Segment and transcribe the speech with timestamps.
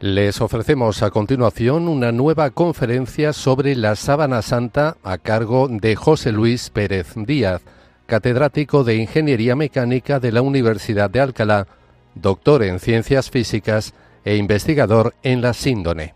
[0.00, 6.32] Les ofrecemos a continuación una nueva conferencia sobre la sábana santa a cargo de José
[6.32, 7.60] Luis Pérez Díaz,
[8.06, 11.66] catedrático de Ingeniería Mecánica de la Universidad de Alcalá,
[12.14, 13.92] doctor en Ciencias Físicas
[14.24, 16.14] e investigador en la síndone.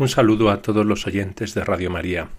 [0.00, 2.30] Un saludo a todos los oyentes de Radio María.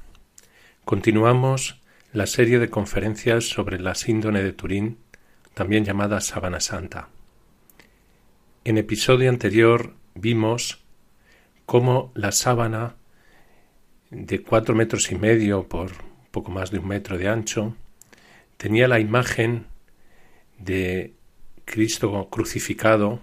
[0.84, 1.80] Continuamos
[2.12, 4.98] la serie de conferencias sobre la síndone de Turín,
[5.54, 7.10] también llamada Sábana Santa.
[8.64, 10.80] En episodio anterior vimos
[11.68, 12.96] cómo la sábana
[14.10, 15.92] de cuatro metros y medio por
[16.32, 17.76] poco más de un metro de ancho
[18.58, 19.68] tenía la imagen
[20.58, 21.14] de
[21.66, 23.20] Cristo crucificado,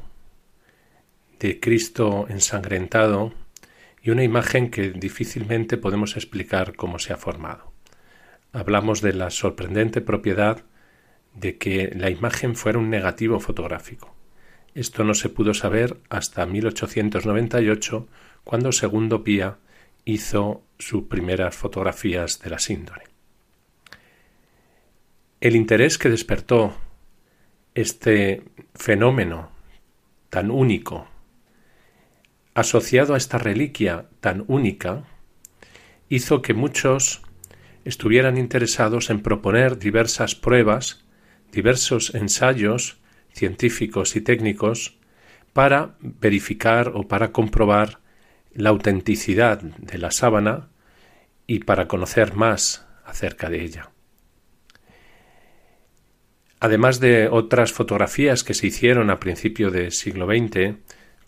[1.41, 3.33] de Cristo ensangrentado,
[4.09, 7.75] y una imagen que difícilmente podemos explicar cómo se ha formado.
[8.55, 10.65] Hablamos de la sorprendente propiedad
[11.34, 14.17] de que la imagen fuera un negativo fotográfico.
[14.75, 18.09] Esto no se pudo saber hasta 1898,
[18.45, 19.59] cuando Segundo Pía
[20.06, 23.05] hizo sus primeras fotografías de la síndrome.
[25.39, 26.75] El interés que despertó
[27.75, 29.50] este fenómeno
[30.31, 31.09] tan único
[32.59, 35.05] asociado a esta reliquia tan única,
[36.09, 37.23] hizo que muchos
[37.84, 41.05] estuvieran interesados en proponer diversas pruebas,
[41.53, 42.98] diversos ensayos
[43.33, 44.98] científicos y técnicos
[45.53, 48.00] para verificar o para comprobar
[48.53, 50.69] la autenticidad de la sábana
[51.47, 53.91] y para conocer más acerca de ella.
[56.59, 60.75] Además de otras fotografías que se hicieron a principio del siglo XX,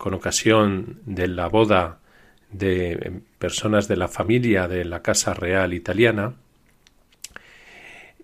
[0.01, 2.01] con ocasión de la boda
[2.51, 6.37] de personas de la familia de la Casa Real italiana,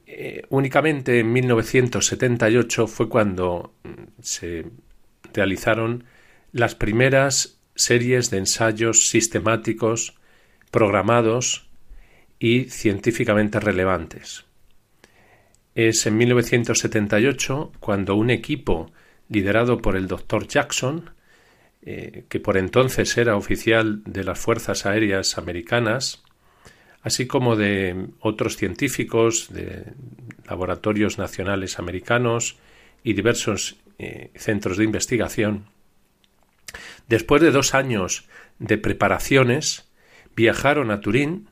[0.07, 3.75] eh, únicamente en 1978 fue cuando
[4.23, 4.65] se
[5.35, 6.05] realizaron
[6.51, 10.15] las primeras series de ensayos sistemáticos,
[10.71, 11.69] programados
[12.39, 14.47] y científicamente relevantes.
[15.75, 18.91] Es en 1978 cuando un equipo
[19.29, 21.11] liderado por el doctor Jackson
[21.89, 26.25] eh, que por entonces era oficial de las Fuerzas Aéreas Americanas,
[27.01, 29.85] así como de otros científicos de
[30.49, 32.57] laboratorios nacionales americanos
[33.05, 35.67] y diversos eh, centros de investigación.
[37.07, 38.27] Después de dos años
[38.59, 39.89] de preparaciones,
[40.35, 41.49] viajaron a Turín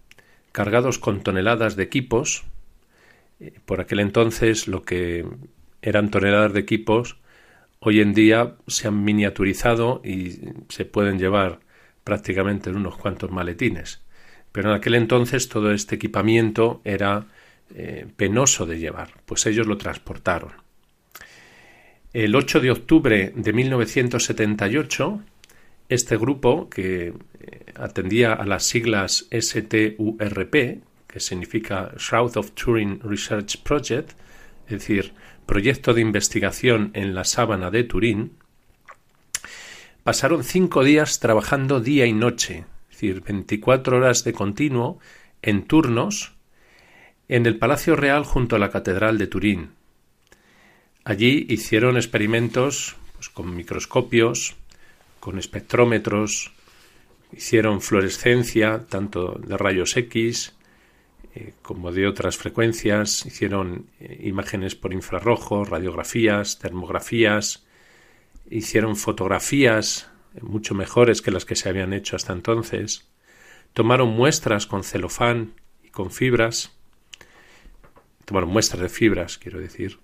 [0.51, 2.43] cargados con toneladas de equipos.
[3.39, 5.25] Eh, por aquel entonces lo que
[5.81, 7.21] eran toneladas de equipos
[7.85, 11.61] hoy en día se han miniaturizado y se pueden llevar
[12.03, 14.03] prácticamente en unos cuantos maletines.
[14.53, 17.27] Pero en aquel entonces todo este equipamiento era
[17.75, 20.53] eh, penoso de llevar, pues ellos lo transportaron.
[22.13, 25.21] El 8 de octubre de 1978,
[25.89, 27.15] este grupo, que eh,
[27.75, 30.55] atendía a las siglas STURP,
[31.07, 34.13] que significa South of Turin Research Project,
[34.67, 35.13] es decir,
[35.47, 38.33] proyecto de investigación en la sábana de Turín,
[40.03, 44.99] pasaron cinco días trabajando día y noche, es decir, 24 horas de continuo,
[45.43, 46.35] en turnos,
[47.29, 49.71] en el Palacio Real junto a la Catedral de Turín.
[51.05, 54.57] Allí hicieron experimentos pues, con microscopios,
[55.21, 56.53] con espectrómetros,
[57.33, 60.55] hicieron fluorescencia tanto de rayos X
[61.37, 67.67] eh, como de otras frecuencias, hicieron eh, imágenes por infrarrojo, radiografías, termografías,
[68.49, 73.09] hicieron fotografías eh, mucho mejores que las que se habían hecho hasta entonces,
[73.73, 76.71] tomaron muestras con celofán y con fibras,
[78.27, 79.99] tomaron muestras de fibras, quiero decir.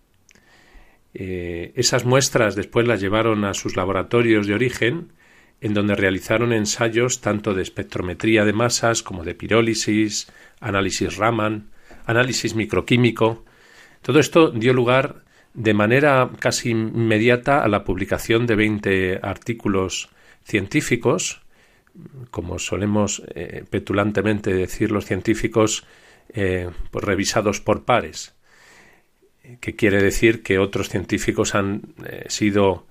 [1.12, 5.12] esas muestras después las llevaron a sus laboratorios de origen,
[5.60, 10.28] en donde realizaron ensayos tanto de espectrometría de masas como de pirólisis,
[10.60, 11.70] análisis Raman,
[12.06, 13.44] análisis microquímico.
[14.02, 15.24] Todo esto dio lugar
[15.54, 20.10] de manera casi inmediata a la publicación de 20 artículos
[20.44, 21.42] científicos,
[22.30, 25.84] como solemos eh, petulantemente decir los científicos,
[26.32, 28.34] eh, pues revisados por pares,
[29.60, 32.86] que quiere decir que otros científicos han eh, sido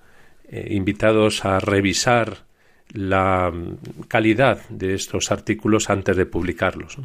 [0.52, 2.38] invitados a revisar
[2.92, 3.52] la
[4.08, 6.98] calidad de estos artículos antes de publicarlos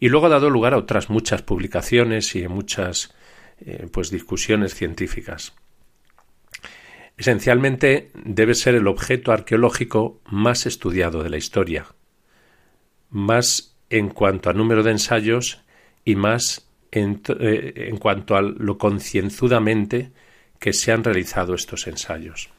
[0.00, 3.14] y luego ha dado lugar a otras muchas publicaciones y muchas
[3.60, 5.54] eh, pues discusiones científicas.
[7.16, 11.86] Esencialmente debe ser el objeto arqueológico más estudiado de la historia.
[13.10, 15.62] más en cuanto a número de ensayos
[16.04, 20.12] y más en, eh, en cuanto a lo concienzudamente
[20.58, 22.50] que se han realizado estos ensayos.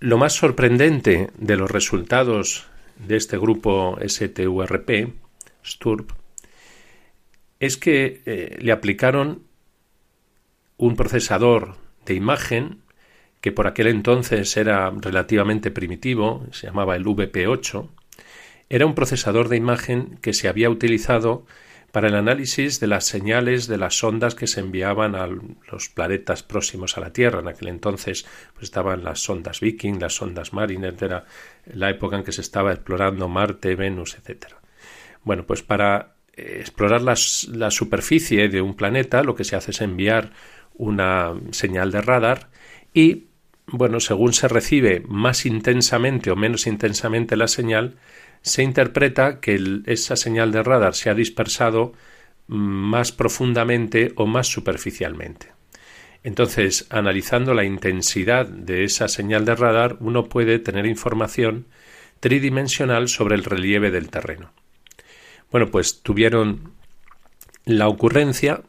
[0.00, 2.68] Lo más sorprendente de los resultados
[2.98, 5.14] de este grupo STURP,
[5.64, 6.10] STURP,
[7.60, 9.42] es que eh, le aplicaron
[10.76, 12.82] un procesador de imagen
[13.40, 17.88] que por aquel entonces era relativamente primitivo, se llamaba el VP8,
[18.70, 21.44] era un procesador de imagen que se había utilizado
[21.94, 26.42] para el análisis de las señales de las sondas que se enviaban a los planetas
[26.42, 27.38] próximos a la Tierra.
[27.38, 31.24] En aquel entonces pues, estaban las sondas Viking, las sondas Mariner, era
[31.66, 34.54] la época en que se estaba explorando Marte, Venus, etc.
[35.22, 39.80] Bueno, pues para eh, explorar la superficie de un planeta lo que se hace es
[39.80, 40.32] enviar
[40.74, 42.50] una señal de radar
[42.92, 43.28] y,
[43.68, 47.94] bueno, según se recibe más intensamente o menos intensamente la señal,
[48.44, 51.94] se interpreta que esa señal de radar se ha dispersado
[52.46, 55.52] más profundamente o más superficialmente.
[56.22, 61.66] Entonces, analizando la intensidad de esa señal de radar, uno puede tener información
[62.20, 64.52] tridimensional sobre el relieve del terreno.
[65.50, 66.74] Bueno, pues tuvieron
[67.64, 68.62] la ocurrencia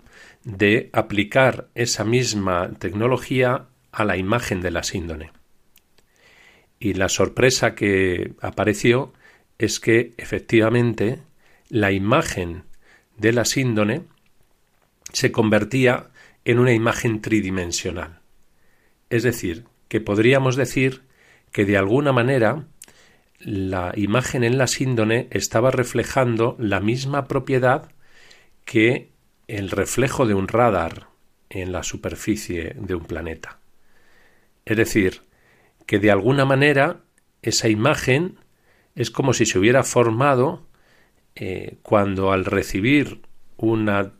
[0.45, 5.31] de aplicar esa misma tecnología a la imagen de la síndone.
[6.79, 9.11] Y la sorpresa que apareció
[9.57, 11.19] es que efectivamente
[11.69, 12.63] la imagen
[13.17, 14.03] de la síndone
[15.13, 16.09] se convertía
[16.43, 18.19] en una imagen tridimensional.
[19.09, 21.03] Es decir, que podríamos decir
[21.51, 22.65] que de alguna manera
[23.39, 27.91] la imagen en la síndone estaba reflejando la misma propiedad
[28.65, 29.11] que
[29.47, 31.07] el reflejo de un radar
[31.49, 33.59] en la superficie de un planeta.
[34.65, 35.21] Es decir,
[35.85, 37.01] que de alguna manera
[37.41, 38.39] esa imagen
[38.95, 40.65] es como si se hubiera formado
[41.35, 43.21] eh, cuando al recibir
[43.57, 44.13] una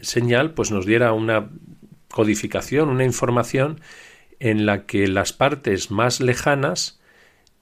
[0.00, 1.50] señal pues nos diera una
[2.10, 3.80] codificación, una información
[4.40, 7.00] en la que las partes más lejanas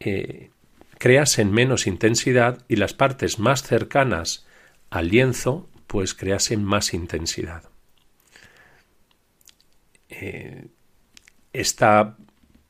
[0.00, 0.50] eh,
[0.98, 4.46] creasen menos intensidad y las partes más cercanas
[4.90, 7.64] al lienzo pues creasen más intensidad.
[10.08, 10.66] Eh,
[11.52, 12.16] esta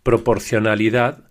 [0.03, 1.26] proporcionalidad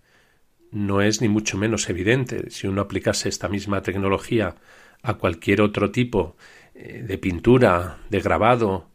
[0.70, 2.50] no es ni mucho menos evidente.
[2.50, 4.56] Si uno aplicase esta misma tecnología
[5.02, 6.36] a cualquier otro tipo
[6.74, 8.88] eh, de pintura, de grabado,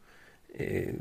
[0.53, 0.97] eh,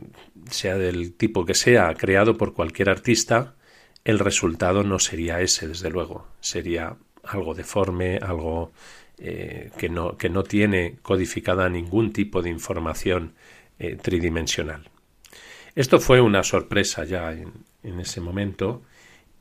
[0.51, 3.57] sea del tipo que sea, creado por cualquier artista,
[4.05, 6.27] el resultado no sería ese, desde luego.
[6.41, 8.73] Sería algo deforme, algo
[9.19, 13.35] eh, que, no, que, no, tiene codificada ningún tipo de información
[14.03, 14.91] tridimensional.
[15.75, 18.83] Esto fue una sorpresa ya en ese momento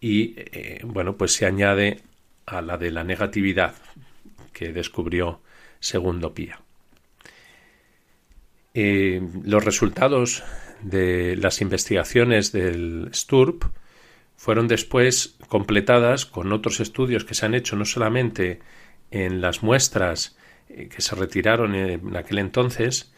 [0.01, 2.01] y eh, bueno, pues se añade
[2.45, 3.75] a la de la negatividad
[4.53, 5.41] que descubrió
[5.79, 6.59] Segundo Pía.
[8.73, 10.43] Eh, los resultados
[10.81, 13.63] de las investigaciones del STURP
[14.35, 18.59] fueron después completadas con otros estudios que se han hecho no solamente
[19.11, 20.37] en las muestras
[20.69, 23.11] eh, que se retiraron en aquel entonces,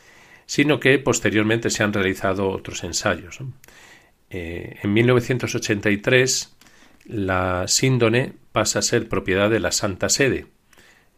[0.47, 3.39] sino que posteriormente se han realizado otros ensayos.
[4.29, 6.55] en 1983
[7.05, 10.47] la síndone pasa a ser propiedad de la Santa Sede,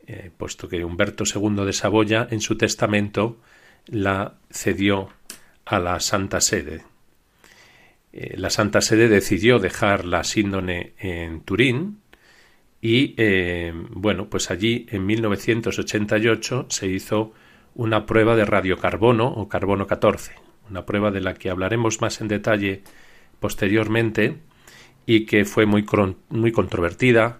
[0.07, 3.37] eh, puesto que Humberto II de Saboya en su testamento
[3.87, 5.09] la cedió
[5.65, 6.83] a la Santa Sede.
[8.11, 11.99] Eh, la Santa Sede decidió dejar la síndone en Turín
[12.81, 17.33] y, eh, bueno, pues allí en 1988 se hizo
[17.75, 20.33] una prueba de radiocarbono o carbono 14,
[20.69, 22.83] una prueba de la que hablaremos más en detalle
[23.39, 24.37] posteriormente
[25.05, 25.85] y que fue muy,
[26.29, 27.39] muy controvertida,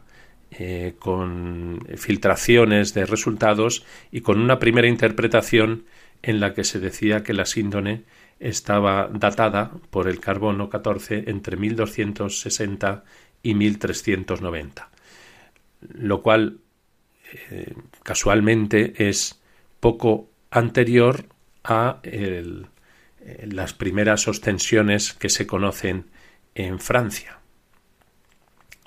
[0.52, 5.86] eh, con filtraciones de resultados y con una primera interpretación
[6.22, 8.04] en la que se decía que la síndone
[8.40, 13.04] estaba datada por el carbono 14 entre 1260
[13.42, 14.92] y 1390,
[15.96, 16.60] lo cual
[17.50, 19.42] eh, casualmente es
[19.80, 21.26] poco anterior
[21.64, 22.64] a eh,
[23.48, 26.06] las primeras ostensiones que se conocen
[26.54, 27.40] en Francia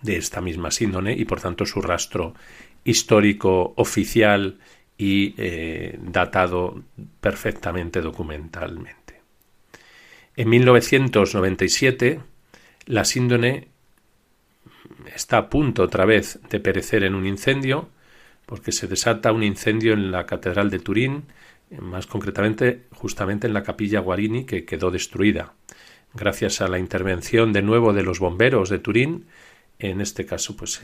[0.06, 2.34] de esta misma síndone y por tanto su rastro
[2.84, 4.58] histórico oficial
[4.96, 6.82] y eh, datado
[7.20, 9.20] perfectamente documentalmente.
[10.36, 12.20] En 1997
[12.86, 13.68] la síndone
[15.14, 17.90] está a punto otra vez de perecer en un incendio
[18.46, 21.24] porque se desata un incendio en la Catedral de Turín,
[21.80, 25.54] más concretamente justamente en la capilla Guarini que quedó destruida.
[26.14, 29.26] Gracias a la intervención de nuevo de los bomberos de Turín,
[29.78, 30.80] en este caso pues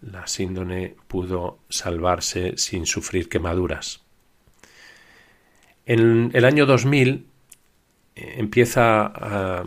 [0.00, 4.02] la síndone pudo salvarse sin sufrir quemaduras.
[5.86, 7.26] En el año 2000
[8.16, 9.64] eh, empieza a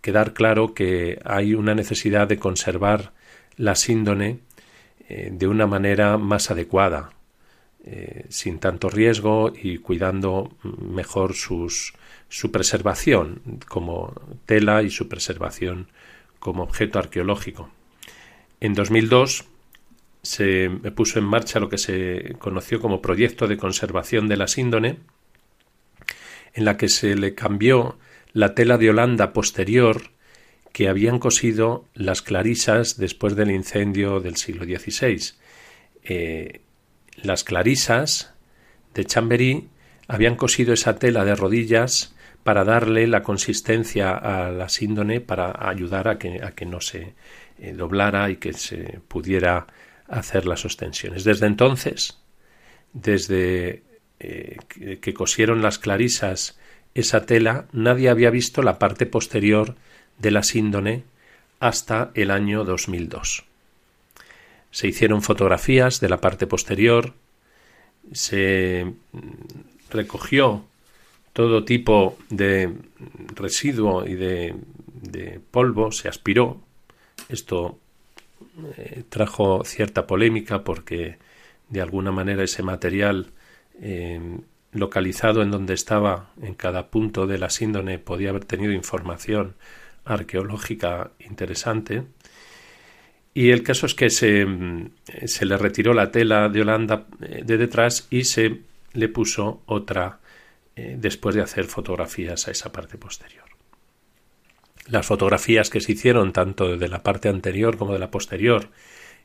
[0.00, 3.12] quedar claro que hay una necesidad de conservar
[3.56, 4.40] la síndone
[5.08, 7.10] eh, de una manera más adecuada,
[7.84, 14.14] eh, sin tanto riesgo y cuidando mejor su preservación como
[14.46, 15.88] tela y su preservación
[16.38, 17.70] como objeto arqueológico.
[18.60, 19.46] En 2002
[20.22, 24.98] se puso en marcha lo que se conoció como proyecto de conservación de la síndone,
[26.52, 27.98] en la que se le cambió
[28.32, 30.02] la tela de Holanda posterior
[30.72, 35.32] que habían cosido las clarisas después del incendio del siglo XVI.
[36.04, 36.60] Eh,
[37.16, 38.34] las clarisas
[38.94, 39.68] de Chamberí
[40.06, 42.14] habían cosido esa tela de rodillas
[42.44, 47.14] para darle la consistencia a la síndone para ayudar a que no se
[47.60, 49.66] eh, doblara y que se pudiera
[50.08, 51.24] hacer las ostensiones.
[51.24, 52.18] Desde entonces,
[52.92, 53.82] desde
[54.18, 54.56] eh,
[55.00, 56.58] que cosieron las clarisas
[56.94, 59.76] esa tela, nadie había visto la parte posterior
[60.18, 61.04] de la síndone
[61.60, 63.44] hasta el año 2002.
[64.70, 67.14] Se hicieron fotografías de la parte posterior,
[68.12, 68.92] se
[69.90, 70.64] recogió
[71.32, 72.72] todo tipo de
[73.34, 76.60] residuo y de, polvo, se aspiró.
[77.30, 77.78] Esto
[78.76, 81.18] eh, trajo cierta polémica porque
[81.68, 83.28] de alguna manera ese material
[83.80, 84.20] eh,
[84.72, 89.54] localizado en donde estaba en cada punto de la síndone podía haber tenido información
[90.04, 92.04] arqueológica interesante.
[93.32, 94.44] Y el caso es que se,
[95.26, 100.18] se le retiró la tela de Holanda eh, de detrás y se le puso otra
[100.96, 103.49] después de hacer fotografías a esa parte posterior.
[104.90, 108.68] Las fotografías que se hicieron tanto de la parte anterior como de la posterior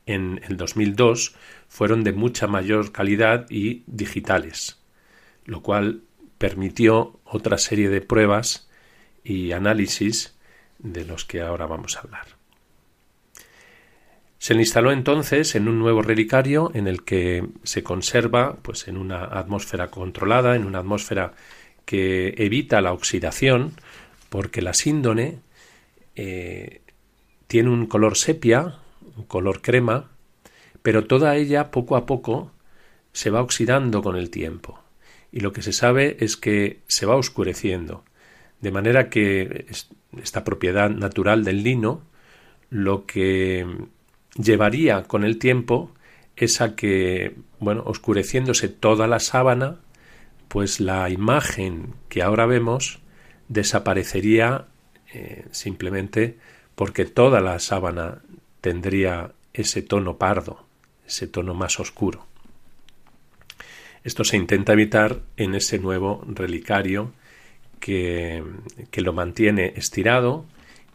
[0.05, 1.35] en el 2002
[1.67, 4.77] fueron de mucha mayor calidad y digitales
[5.45, 6.01] lo cual
[6.37, 8.67] permitió otra serie de pruebas
[9.23, 10.35] y análisis
[10.79, 12.25] de los que ahora vamos a hablar.
[14.37, 18.97] Se le instaló entonces en un nuevo relicario en el que se conserva pues en
[18.97, 21.33] una atmósfera controlada, en una atmósfera
[21.85, 23.73] que evita la oxidación,
[24.29, 25.39] porque la síndone
[26.15, 26.81] eh,
[27.47, 28.79] tiene un color sepia,
[29.17, 30.11] un color crema,
[30.81, 32.51] pero toda ella poco a poco
[33.11, 34.79] se va oxidando con el tiempo.
[35.31, 38.03] Y lo que se sabe es que se va oscureciendo,
[38.61, 39.65] de manera que
[40.21, 42.01] esta propiedad natural del lino
[42.69, 43.65] lo que
[44.35, 45.91] llevaría con el tiempo
[46.35, 49.79] es a que, bueno, oscureciéndose toda la sábana,
[50.47, 52.99] pues la imagen que ahora vemos
[53.47, 54.65] desaparecería
[55.17, 56.35] eh, simplemente
[56.75, 58.21] porque toda la sábana
[58.59, 60.65] tendría ese tono pardo,
[61.07, 62.25] ese tono más oscuro.
[64.03, 67.13] Esto se intenta evitar en ese nuevo relicario
[67.79, 68.43] que,
[68.91, 70.43] lo mantiene estirado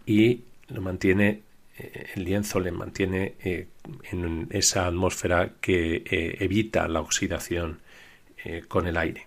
[0.05, 1.41] y lo mantiene
[1.79, 3.69] eh, el lienzo le mantiene eh,
[4.11, 6.03] en esa atmósfera que
[6.39, 7.81] evita la oxidación
[8.69, 9.27] con el aire.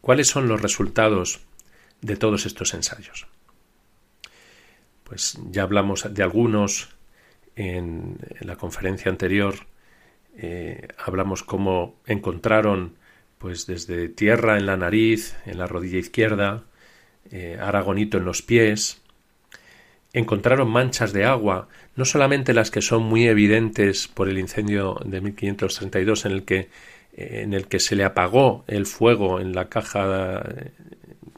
[0.00, 1.40] ¿Cuáles son los resultados
[2.00, 3.26] de todos estos ensayos?
[5.04, 6.90] Pues ya hablamos de algunos
[7.56, 9.54] en la conferencia anterior
[10.40, 12.94] eh, hablamos cómo encontraron
[13.38, 16.62] pues desde tierra en la nariz, en la rodilla izquierda,
[17.32, 19.02] eh, aragonito en los pies,
[20.12, 25.20] encontraron manchas de agua, no solamente las que son muy evidentes por el incendio de
[25.20, 26.68] 1532 en el que
[27.16, 30.44] eh, en el que se le apagó el fuego en la caja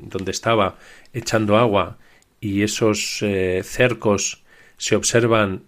[0.02, 0.78] donde estaba
[1.12, 1.98] echando agua
[2.40, 3.24] y esos
[3.62, 4.42] cercos
[4.76, 5.64] se observan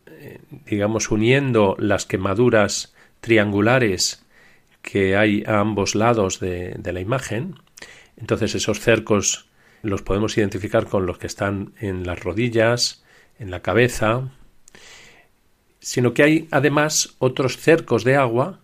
[0.66, 4.24] digamos uniendo las quemaduras triangulares
[4.82, 7.54] que hay a ambos lados de, la imagen.
[8.16, 9.46] Entonces esos cercos
[9.82, 13.04] los podemos identificar con los que están en las rodillas,
[13.38, 14.30] en la cabeza,
[15.80, 18.60] sino que hay además otros cercos de agua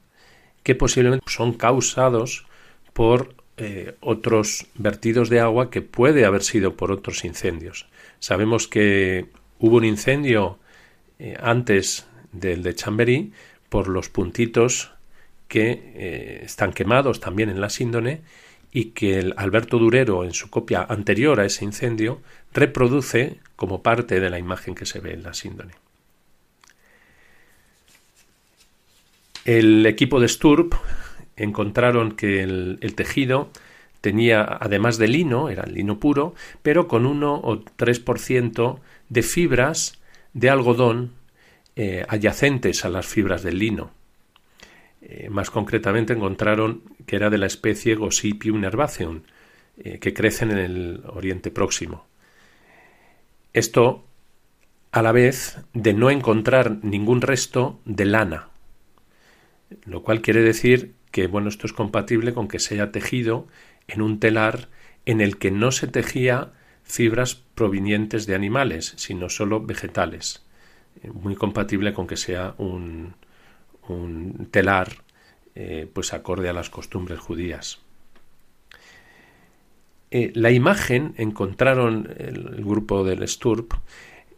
[0.62, 2.46] que posiblemente son causados
[2.92, 7.87] por eh, otros vertidos de agua que puede haber sido por otros incendios.
[8.21, 9.27] Sabemos que
[9.59, 10.59] hubo un incendio
[11.19, 13.33] eh, antes del de Chamberí,
[13.69, 14.93] por los puntitos
[15.49, 18.23] que eh, están quemados también en la síndone
[18.71, 22.21] y que el Alberto Durero en su copia anterior a ese incendio
[22.53, 25.73] reproduce como parte de la imagen que se ve en la síndone.
[29.45, 30.75] El equipo de Sturp
[31.38, 33.50] encontraron que el, tejido
[34.00, 38.78] tenía, además de lino, era lino puro, pero con 1 o 3%
[39.09, 40.00] de fibras
[40.35, 41.12] de algodón
[41.76, 43.90] eh, adyacentes a las fibras del lino.
[45.00, 49.23] Eh, más concretamente encontraron que era de la especie Gossypium nervaceum,
[49.78, 52.04] eh, que crecen en el Oriente Próximo.
[53.52, 54.04] Esto
[54.90, 58.49] a la vez de no encontrar ningún resto de lana,
[59.85, 63.47] lo cual quiere decir que bueno, esto es compatible con que se haya tejido
[63.87, 64.69] en un telar
[65.07, 70.45] en el que no se tejía fibras provenientes de animales, sino solo vegetales.
[71.03, 73.15] Eh, muy compatible con que sea un,
[73.88, 74.88] un telar
[75.55, 77.81] eh, pues acorde a las costumbres judías.
[80.11, 83.75] Eh, la imagen encontraron el, grupo del Sturp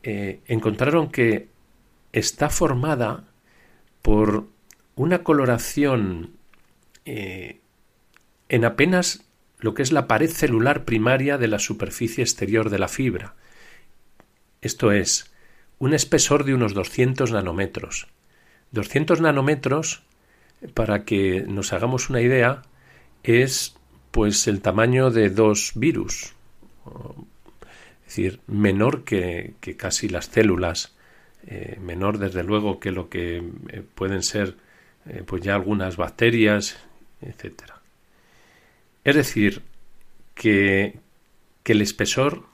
[0.03, 1.49] encontraron que
[2.12, 3.25] está formada
[4.00, 4.47] por
[4.97, 6.39] una coloración
[7.04, 9.25] en apenas
[9.59, 13.35] lo que es la pared celular primaria de la superficie exterior de la fibra.
[14.61, 15.33] Esto es,
[15.78, 18.07] un espesor de unos 200 nanómetros.
[18.73, 20.02] 200 nanómetros,
[20.75, 22.62] para que nos hagamos una idea,
[23.23, 23.75] es
[24.11, 26.35] pues el tamaño de dos virus,
[28.00, 30.95] es decir, menor que, casi las células,
[31.47, 33.38] eh, menor desde luego que lo que
[33.69, 34.57] eh, pueden ser
[35.07, 36.76] eh, pues ya algunas bacterias,
[37.23, 37.81] etcétera.
[39.05, 39.62] Es decir,
[40.35, 40.99] que,
[41.65, 42.47] el espesor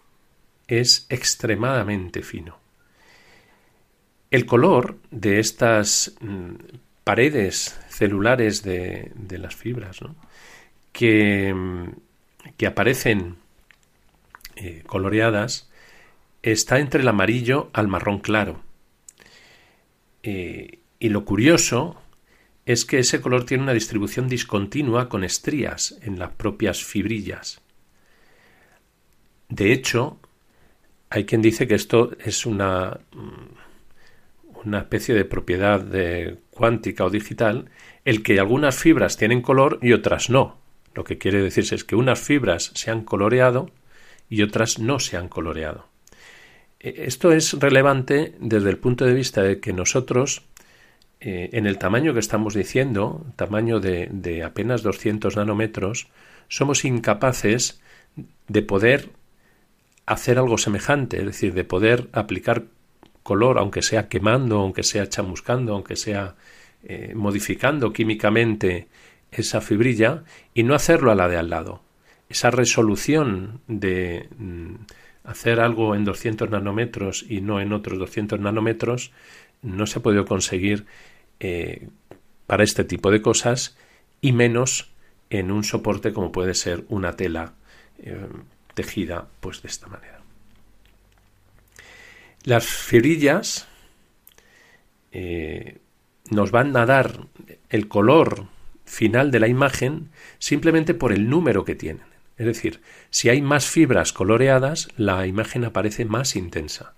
[0.68, 2.58] es extremadamente fino.
[4.30, 6.54] El color de estas mm,
[7.02, 10.00] paredes celulares de, las fibras
[10.92, 11.92] que, mm,
[12.58, 13.36] que, aparecen
[14.56, 15.70] eh, coloreadas
[16.42, 18.60] está entre el amarillo al marrón claro.
[20.22, 21.96] Eh, y lo curioso
[22.66, 27.60] es que ese color tiene una distribución discontinua con estrías en las propias fibrillas.
[29.48, 30.18] De hecho,
[31.08, 37.10] hay quien dice que esto es una, mm, una especie de propiedad de cuántica o
[37.10, 37.70] digital,
[38.04, 40.58] el que algunas fibras tienen color y otras no.
[40.92, 43.70] Lo que quiere decirse es que unas fibras se han coloreado
[44.28, 45.86] y otras no se han coloreado.
[46.80, 50.42] E, esto es relevante desde el punto de vista de que nosotros
[51.28, 56.06] eh, en el tamaño que estamos diciendo, tamaño de, apenas 200 nanómetros,
[56.46, 57.80] somos incapaces
[58.46, 59.10] de poder
[60.06, 62.66] hacer algo semejante, es decir, de poder aplicar
[63.24, 66.36] color, aunque sea quemando, aunque sea chamuscando, aunque sea
[66.84, 68.86] eh, modificando químicamente
[69.32, 70.22] esa fibrilla
[70.54, 71.82] y no hacerlo a la de al lado.
[72.28, 74.74] Esa resolución de mm,
[75.24, 79.10] hacer algo en 200 nanómetros y no en otros 200 nanómetros
[79.62, 80.86] no se ha podido conseguir
[81.40, 81.88] eh,
[82.46, 83.76] para este tipo de cosas
[84.20, 84.90] y menos
[85.30, 87.54] en un soporte como puede ser una tela
[87.98, 88.26] eh,
[88.74, 90.20] tejida pues de esta manera.
[92.44, 93.66] Las fibrillas
[95.10, 95.78] eh,
[96.30, 97.26] nos van a dar
[97.70, 98.46] el color
[98.84, 102.06] final de la imagen simplemente por el número que tienen.
[102.36, 106.94] Es decir, si hay más fibras coloreadas, la imagen aparece más intensa.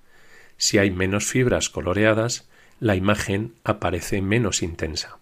[0.56, 2.48] Si hay menos fibras coloreadas,
[2.80, 5.18] la imagen aparece menos intensa.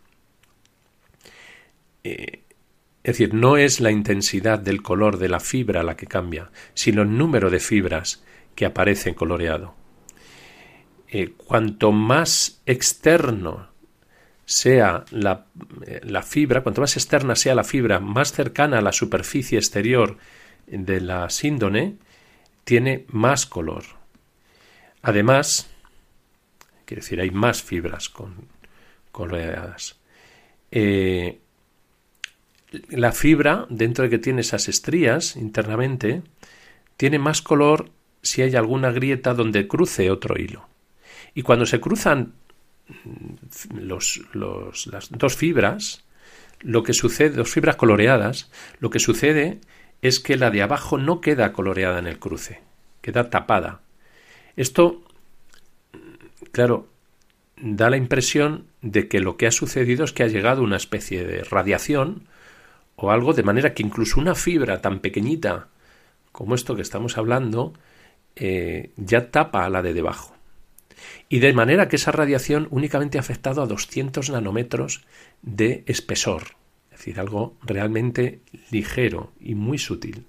[2.05, 2.43] Eh,
[3.03, 7.03] es decir, no es la intensidad del color de la fibra la que cambia, sino
[7.03, 9.75] el número de fibras que aparece coloreado.
[11.09, 13.69] Eh, cuanto más externo
[14.45, 15.47] sea la,
[15.87, 20.19] eh, la, fibra, cuanto más externa sea la fibra, más cercana a la superficie exterior
[20.67, 21.97] de la síndone,
[22.65, 23.85] tiene más color.
[25.03, 25.71] Además,
[26.87, 28.49] Quiere decir, hay más fibras con,
[29.13, 29.99] coloreadas.
[30.71, 31.41] Eh,
[32.89, 36.23] la fibra, dentro de que tiene esas estrías internamente,
[36.97, 37.91] tiene más color
[38.23, 40.69] si hay alguna grieta donde cruce otro hilo.
[41.35, 42.35] Y cuando se cruzan
[43.75, 46.05] los, las dos fibras,
[46.61, 49.61] lo que sucede, dos fibras coloreadas, lo que sucede
[50.03, 52.61] es que la de abajo no queda coloreada en el cruce,
[53.01, 53.81] queda tapada.
[54.57, 55.06] Esto
[56.57, 56.89] claro,
[57.61, 61.23] da la impresión de que lo que ha sucedido es que ha llegado una especie
[61.27, 62.23] de radiación
[62.97, 65.69] o algo de manera que incluso una fibra tan pequeñita
[66.33, 67.75] como esto que estamos hablando
[68.37, 70.35] eh, ya tapa a la de debajo.
[71.29, 75.05] Y de manera que esa radiación únicamente ha afectado a 200 nanómetros
[75.43, 76.57] de espesor,
[76.91, 78.41] es decir, algo realmente
[78.71, 80.25] ligero y muy sutil.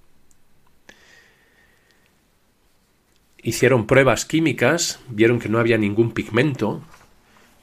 [3.47, 6.83] Hicieron pruebas químicas, vieron que no había ningún pigmento,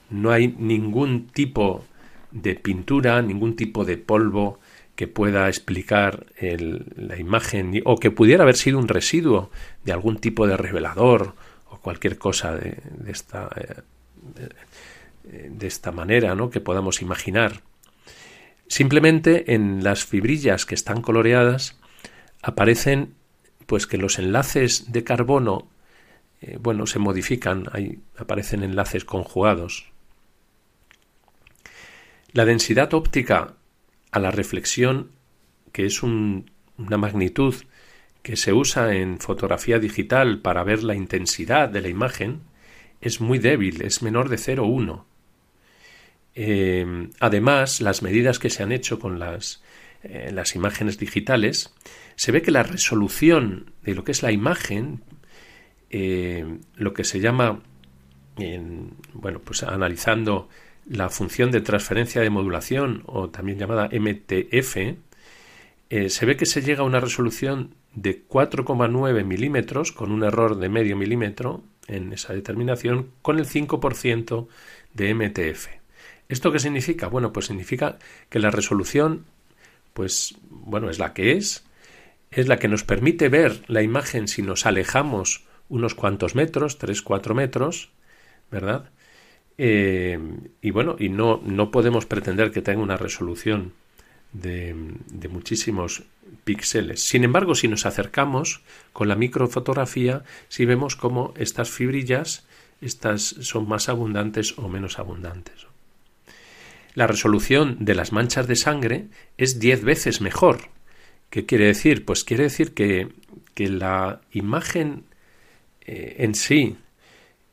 [0.08, 1.84] no hay ningún tipo
[2.30, 4.60] de pintura, ningún tipo de polvo
[4.96, 9.50] que pueda explicar la imagen o que pudiera haber sido un residuo
[9.84, 11.34] de algún tipo de revelador
[11.68, 16.48] o cualquier cosa de, esta, eh, de esta manera, ¿no?
[16.48, 17.60] que podamos imaginar.
[18.68, 21.78] Simplemente en las fibrillas que están coloreadas
[22.40, 23.12] aparecen
[23.66, 25.68] pues que los enlaces de carbono
[26.46, 29.90] eh, bueno se modifican, ahí aparecen enlaces conjugados.
[32.32, 33.54] La densidad óptica
[34.10, 35.12] a la reflexión,
[35.72, 36.44] que es una
[36.98, 37.54] magnitud
[38.22, 42.42] que se usa en fotografía digital para ver la intensidad de la imagen,
[43.00, 45.04] es muy débil, es menor de 0,1.
[46.34, 49.62] Eh, además, las medidas que se han hecho con las,
[50.02, 51.72] eh, las imágenes digitales,
[52.16, 55.02] se ve que la resolución de lo que es la imagen,
[55.96, 57.60] eh, lo que se llama,
[59.12, 60.48] bueno, pues analizando
[60.88, 64.76] la función de transferencia de modulación o también llamada MTF,
[66.08, 70.68] se ve que se llega a una resolución de 4,9 milímetros con un error de
[70.68, 74.48] medio milímetro en esa determinación con el 5%
[74.94, 75.68] de MTF.
[76.28, 77.06] ¿Esto qué significa?
[77.06, 77.98] Bueno, pues significa
[78.30, 79.26] que la resolución,
[79.92, 81.64] pues, bueno, es la que es,
[82.30, 87.02] es la que nos permite ver la imagen si nos alejamos unos cuantos metros, 3,
[87.02, 87.90] 4 metros,
[88.50, 88.90] ¿verdad?
[89.58, 90.18] Eh,
[90.60, 93.72] y bueno, y no, no podemos pretender que tenga una resolución
[94.32, 94.74] de,
[95.10, 96.02] de, muchísimos
[96.44, 97.04] píxeles.
[97.04, 102.44] Sin embargo, si nos acercamos con la microfotografía, si vemos cómo estas fibrillas
[102.80, 105.66] estas son más abundantes o menos abundantes.
[106.94, 109.06] La resolución de las manchas de sangre
[109.38, 110.68] es diez veces mejor.
[111.30, 112.04] ¿Qué quiere decir?
[112.04, 113.08] Pues quiere decir que,
[113.54, 115.04] que la imagen
[115.84, 116.76] eh, en sí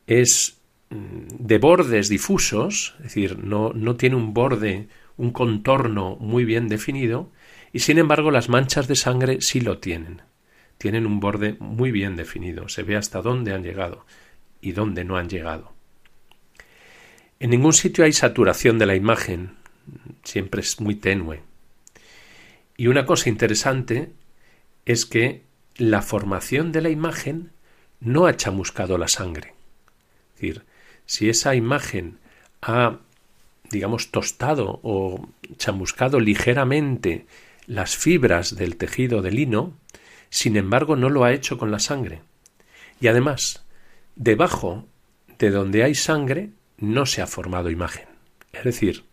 [0.07, 6.45] es mm, de bordes difusos, es decir, no, no tiene un borde, un contorno muy
[6.45, 7.29] bien definido,
[7.73, 10.21] y sin embargo las manchas de sangre sí lo tienen.
[10.77, 14.05] Tienen un borde muy bien definido, se ve hasta dónde han llegado
[14.61, 15.73] y dónde no han llegado.
[17.39, 19.55] En ningún sitio hay saturación de la imagen,
[20.23, 21.41] siempre es muy tenue.
[22.77, 24.11] Y una cosa interesante
[24.85, 25.43] es que
[25.75, 27.51] la formación de la imagen
[28.01, 29.53] no ha chamuscado la sangre.
[30.35, 30.65] Es decir,
[31.05, 32.17] si esa imagen
[32.61, 32.97] ha,
[33.69, 37.25] digamos, tostado o chamuscado ligeramente
[37.67, 39.73] las fibras del tejido de lino,
[40.29, 42.21] sin embargo no lo ha hecho con la sangre.
[42.99, 43.63] Y además,
[44.15, 44.85] debajo
[45.39, 48.05] de donde hay sangre no se ha formado imagen.
[48.53, 49.05] Es decir,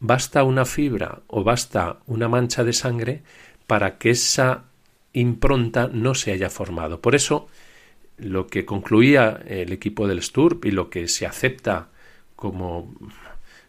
[0.00, 3.22] basta una fibra o basta una mancha de sangre
[3.66, 4.64] para que esa
[5.12, 7.00] impronta no se haya formado.
[7.00, 7.48] Por eso,
[8.22, 11.88] lo que concluía el equipo del STURP y lo que se acepta
[12.36, 12.94] como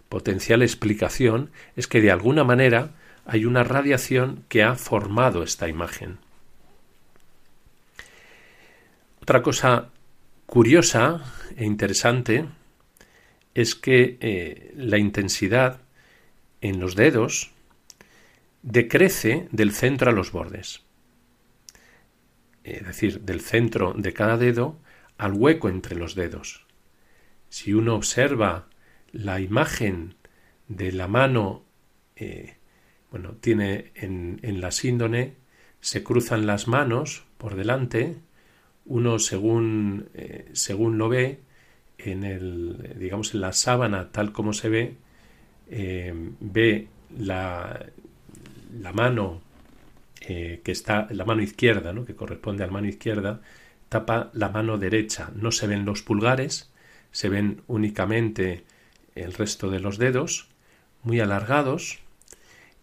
[0.09, 2.91] potencial explicación es que de alguna manera
[3.25, 6.17] hay una radiación que ha formado esta imagen.
[9.21, 9.89] Otra cosa
[10.45, 11.23] curiosa
[11.55, 12.45] e interesante
[13.53, 15.79] es que eh, la intensidad
[16.61, 17.51] en los dedos
[18.61, 20.81] decrece del centro a los bordes.
[22.63, 24.77] Es decir, del centro de cada dedo
[25.17, 26.65] al hueco entre los dedos.
[27.49, 28.67] Si uno observa
[29.11, 30.15] la imagen
[30.67, 31.63] de la mano,
[32.15, 32.55] eh,
[33.11, 35.35] bueno, tiene en, la síndone,
[35.81, 38.17] se cruzan las manos por delante,
[38.85, 41.41] uno según, eh, según lo ve,
[41.99, 44.95] en el, digamos, en la sábana tal como se ve,
[45.69, 47.85] eh, ve la,
[48.73, 49.42] la mano
[50.25, 53.41] eh, que está, la mano izquierda, que corresponde a la mano izquierda,
[53.89, 55.31] tapa la mano derecha.
[55.35, 56.71] No se ven los pulgares,
[57.11, 58.63] se ven únicamente
[59.15, 60.47] el resto de los dedos,
[61.03, 61.99] muy alargados,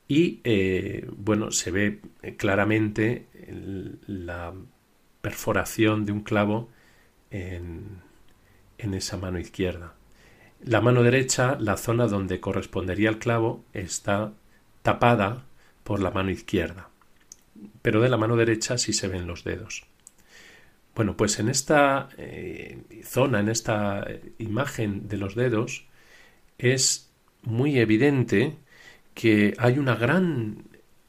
[0.07, 2.01] y eh, bueno, se ve
[2.37, 3.27] claramente
[4.07, 4.53] la
[5.23, 6.69] perforación de un clavo
[7.31, 8.03] en,
[8.79, 9.95] en esa mano izquierda.
[10.63, 14.35] La mano derecha, la zona donde correspondería el clavo, está
[14.83, 15.47] tapada
[15.85, 16.90] por la mano izquierda,
[17.83, 19.85] pero de la mano derecha sí se ven los dedos.
[20.95, 24.07] Bueno, pues en esta eh, zona, en esta
[24.39, 25.87] imagen de los dedos,
[26.59, 27.11] es
[27.43, 28.57] muy evidente
[29.15, 30.65] que hay una gran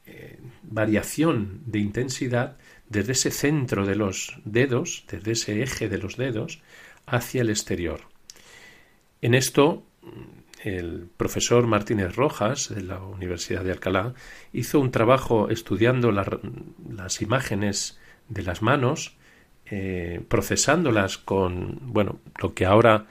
[0.06, 2.56] eh, variación de intensidad
[2.88, 6.60] desde ese centro de los dedos, desde ese eje de los dedos,
[7.06, 8.00] hacia el exterior.
[9.20, 9.86] En esto,
[10.64, 14.14] el profesor Martínez Rojas, de la Universidad de Alcalá,
[14.52, 17.98] hizo un trabajo estudiando las imágenes
[18.28, 19.16] de las manos,
[19.66, 23.06] eh, procesándolas con, bueno, lo que ahora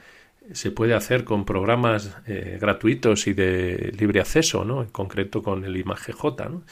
[0.52, 4.82] se puede hacer con programas eh, gratuitos y de libre acceso, ¿no?
[4.82, 6.62] En concreto con el ImageJ, ¿no?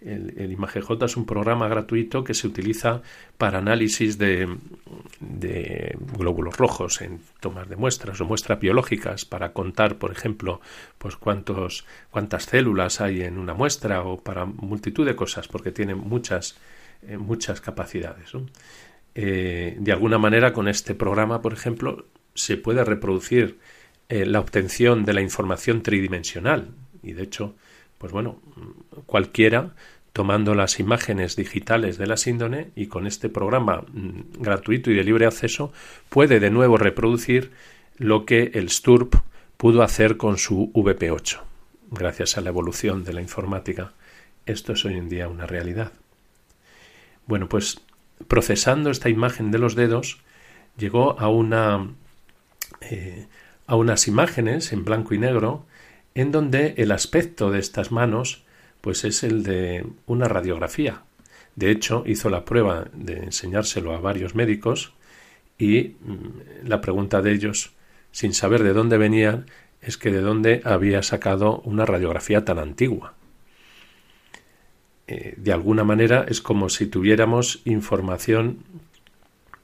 [0.00, 3.02] El, el ImageJ es un programa gratuito que se utiliza
[3.36, 4.48] para análisis de,
[6.16, 10.60] glóbulos rojos en tomas de muestras o muestras biológicas para contar, por ejemplo,
[10.98, 15.94] pues cuántos, cuántas células hay en una muestra o para multitud de cosas, porque tiene
[15.94, 16.58] muchas,
[17.02, 18.32] eh, muchas capacidades.
[19.14, 23.58] Eh, de alguna manera, con este programa, por ejemplo, se puede reproducir
[24.08, 26.68] eh, la obtención de la información tridimensional.
[27.02, 27.56] Y de hecho,
[27.98, 28.40] pues bueno,
[29.06, 29.74] cualquiera
[30.12, 35.04] tomando las imágenes digitales de la síndone y con este programa mm, gratuito y de
[35.04, 35.72] libre acceso
[36.08, 37.52] puede de nuevo reproducir
[37.98, 39.14] lo que el STURP
[39.56, 41.40] pudo hacer con su VP8.
[41.90, 43.92] Gracias a la evolución de la informática,
[44.46, 45.92] esto es hoy en día una realidad.
[47.26, 47.80] Bueno, pues
[48.26, 50.18] procesando esta imagen de los dedos,
[50.76, 51.90] llegó a una
[52.80, 53.26] eh,
[53.66, 55.66] a unas imágenes en blanco y negro
[56.18, 58.42] en donde el aspecto de estas manos
[58.80, 61.02] pues es el de una radiografía.
[61.54, 64.94] De hecho, hizo la prueba de enseñárselo a varios médicos
[65.58, 67.70] y mm, la pregunta de ellos,
[68.10, 69.46] sin saber de dónde venían,
[69.80, 73.14] es que de dónde había sacado una radiografía tan antigua.
[75.06, 78.64] Eh, de alguna manera es como si tuviéramos información,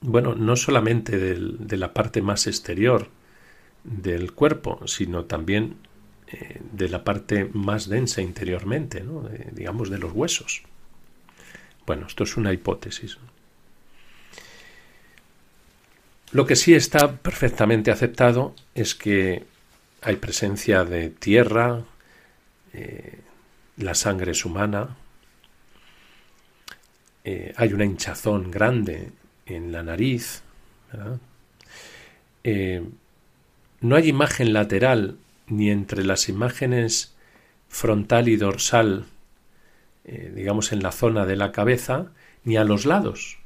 [0.00, 3.08] bueno, no solamente de la parte más exterior
[3.82, 5.78] del cuerpo, sino también
[6.34, 9.04] eh, de la parte más densa interiormente,
[9.52, 10.62] digamos de los huesos.
[11.86, 13.18] Bueno, esto es una hipótesis.
[16.32, 19.44] Lo que sí está perfectamente aceptado es que
[20.02, 21.84] hay presencia de tierra,
[22.72, 23.20] eh,
[23.76, 24.96] la sangre es humana,
[27.22, 29.12] eh, hay una hinchazón grande
[29.46, 30.42] en la nariz,
[33.80, 37.16] no hay imagen lateral ni entre las imágenes
[37.68, 39.06] frontal y dorsal,
[40.04, 42.12] eh, digamos en la zona de la cabeza,
[42.44, 43.38] ni a los lados,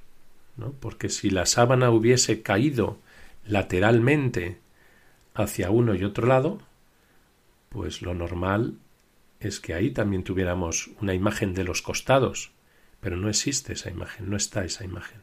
[0.56, 0.72] ¿no?
[0.72, 2.98] porque si la sábana hubiese caído
[3.46, 4.58] lateralmente
[5.34, 6.61] hacia uno y otro lado,
[7.68, 8.74] pues lo normal
[9.40, 12.50] es que ahí también tuviéramos una imagen de los costados,
[13.00, 15.20] pero no existe esa imagen, no está esa imagen.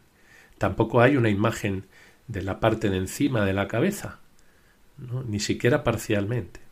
[0.58, 1.86] Tampoco hay una imagen
[2.28, 4.20] de la parte de encima de la cabeza,
[5.28, 6.65] ni siquiera parcialmente.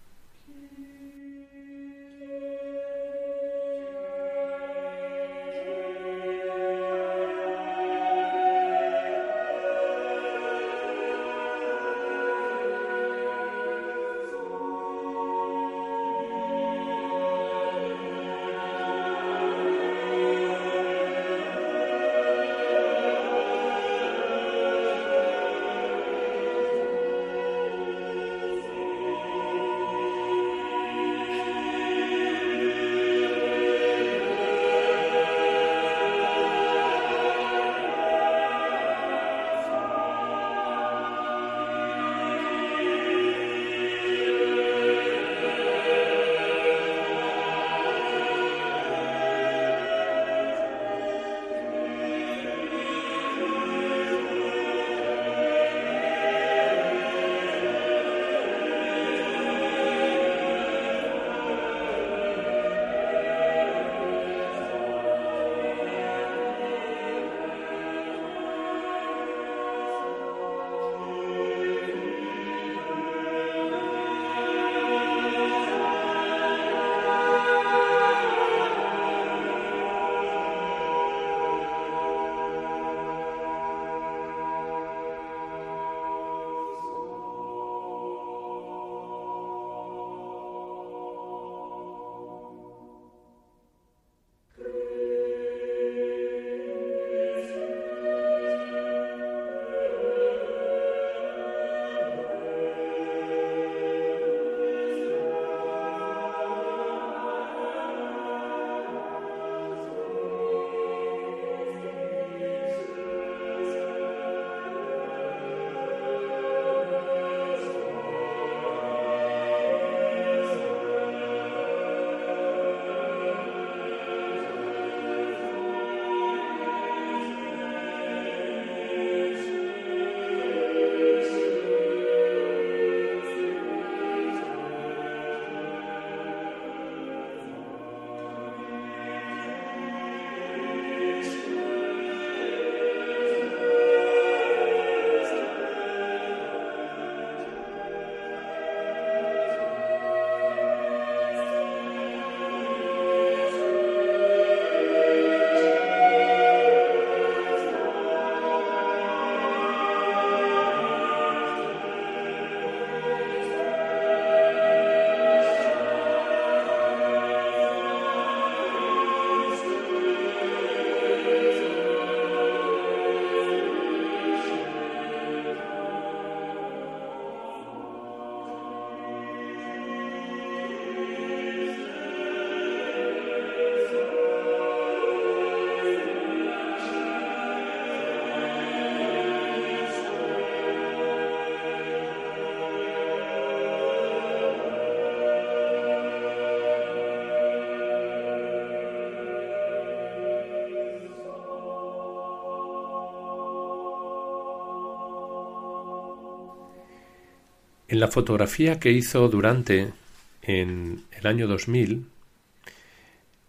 [207.93, 209.93] En la fotografía que hizo Durante
[210.41, 212.08] en el año 2000,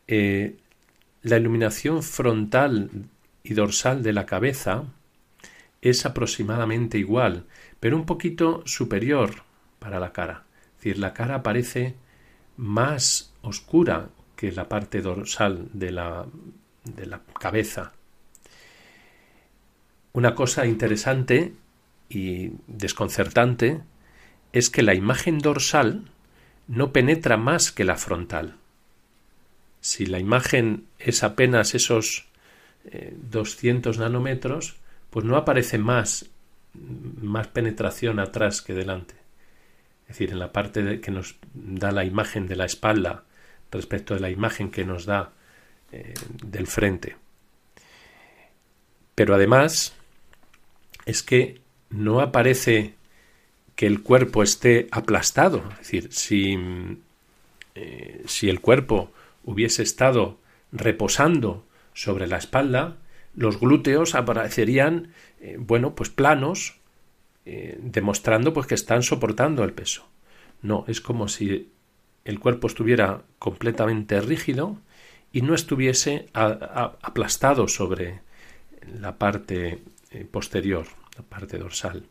[0.06, 0.58] eh,
[1.22, 2.90] la iluminación frontal
[3.42, 4.84] y dorsal de la cabeza
[5.80, 7.46] es aproximadamente igual,
[7.80, 9.44] pero un poquito superior
[9.78, 10.44] para la cara.
[10.76, 11.94] Es decir, la cara parece
[12.58, 16.26] más oscura que la parte dorsal de la,
[16.84, 17.94] de la cabeza.
[20.12, 21.54] Una cosa interesante
[22.10, 23.80] y desconcertante
[24.54, 26.04] es que la imagen dorsal
[26.68, 28.54] no penetra más que la frontal.
[29.80, 32.28] Si la imagen es apenas esos
[33.30, 34.76] 200 eh, nanómetros,
[35.10, 36.30] pues no aparece más,
[36.72, 39.16] más penetración atrás que delante.
[40.02, 43.24] Es decir, en la parte que nos da la imagen de la espalda
[43.72, 45.32] respecto de la imagen que nos da
[45.90, 46.14] eh,
[46.44, 47.16] del frente.
[49.16, 49.94] Pero además
[51.06, 52.94] es que no aparece
[53.76, 55.62] que el cuerpo esté aplastado.
[55.72, 56.58] Es decir, si,
[57.74, 59.10] eh, si el cuerpo
[59.44, 60.38] hubiese estado
[60.72, 62.96] reposando sobre la espalda,
[63.34, 66.76] los glúteos aparecerían, eh, bueno, pues planos,
[67.46, 70.06] eh, demostrando pues que están soportando el peso.
[70.62, 71.70] No, es como si
[72.24, 74.78] el cuerpo estuviera completamente rígido
[75.30, 78.20] y no estuviese aplastado sobre
[79.00, 79.82] la parte
[80.30, 82.06] posterior, la parte dorsal.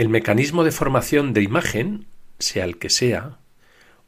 [0.00, 2.06] El mecanismo de formación de imagen,
[2.38, 3.36] sea el que sea,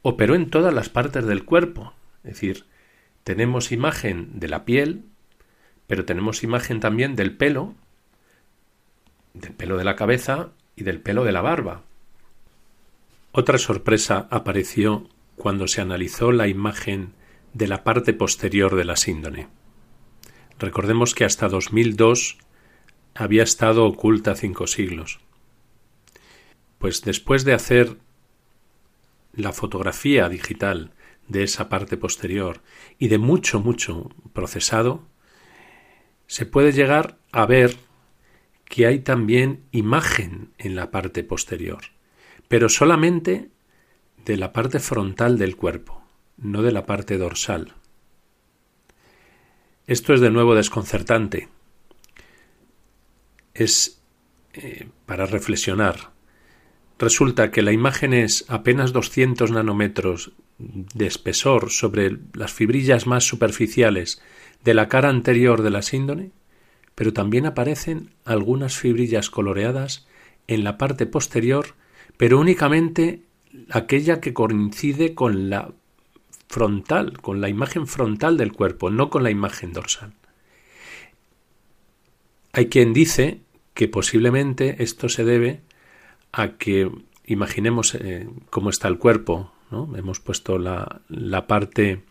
[0.01, 1.93] operó en todas las partes del cuerpo.
[2.23, 2.65] Es decir,
[3.23, 5.03] tenemos imagen de la piel,
[5.85, 7.75] pero tenemos imagen también del pelo,
[9.35, 11.83] del pelo de la cabeza y del pelo de la barba.
[13.31, 17.13] Otra sorpresa apareció cuando se analizó la imagen
[17.53, 19.47] de la parte posterior de la síndone.
[20.57, 22.39] Recordemos que hasta 2002
[23.13, 25.19] había estado oculta cinco siglos.
[26.83, 27.95] Pues después de hacer
[29.31, 30.91] la fotografía digital
[31.29, 32.59] de esa parte posterior
[32.99, 35.01] y de mucho, mucho procesado,
[36.27, 37.77] se puede llegar a ver
[38.65, 41.83] que hay también imagen en la parte posterior,
[42.49, 43.49] pero solamente
[44.25, 46.03] de la parte frontal del cuerpo,
[46.35, 47.75] no de la parte dorsal.
[49.87, 51.47] Esto es de nuevo desconcertante.
[53.53, 54.01] Es
[54.51, 56.11] eh, para reflexionar
[57.03, 64.21] Resulta que la imagen es apenas 200 nanómetros de espesor sobre las fibrillas más superficiales
[64.63, 66.31] de la cara anterior de la síndone,
[66.95, 70.07] pero también aparecen algunas fibrillas coloreadas
[70.47, 71.75] en la parte posterior,
[72.15, 73.23] pero únicamente
[73.69, 75.73] aquella que coincide con la
[76.47, 80.13] frontal, con la imagen frontal del cuerpo, no con la imagen dorsal.
[82.53, 83.41] Hay quien dice
[83.73, 85.63] que posiblemente esto se debe
[86.33, 86.91] a que
[87.25, 89.53] imaginemos eh, cómo está el cuerpo.
[89.71, 89.95] ¿no?
[89.95, 92.03] Hemos puesto la, la parte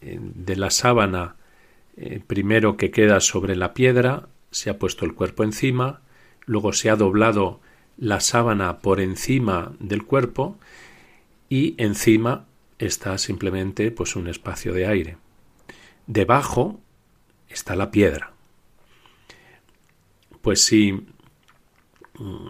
[0.00, 1.36] eh, de la sábana
[1.96, 6.00] eh, primero que queda sobre la piedra, se ha puesto el cuerpo encima,
[6.44, 7.60] luego se ha doblado
[7.96, 10.58] la sábana por encima del cuerpo
[11.48, 12.46] y encima
[12.78, 15.16] está simplemente pues un espacio de aire.
[16.06, 16.80] Debajo
[17.48, 18.32] está la piedra.
[20.42, 22.48] Pues si mm,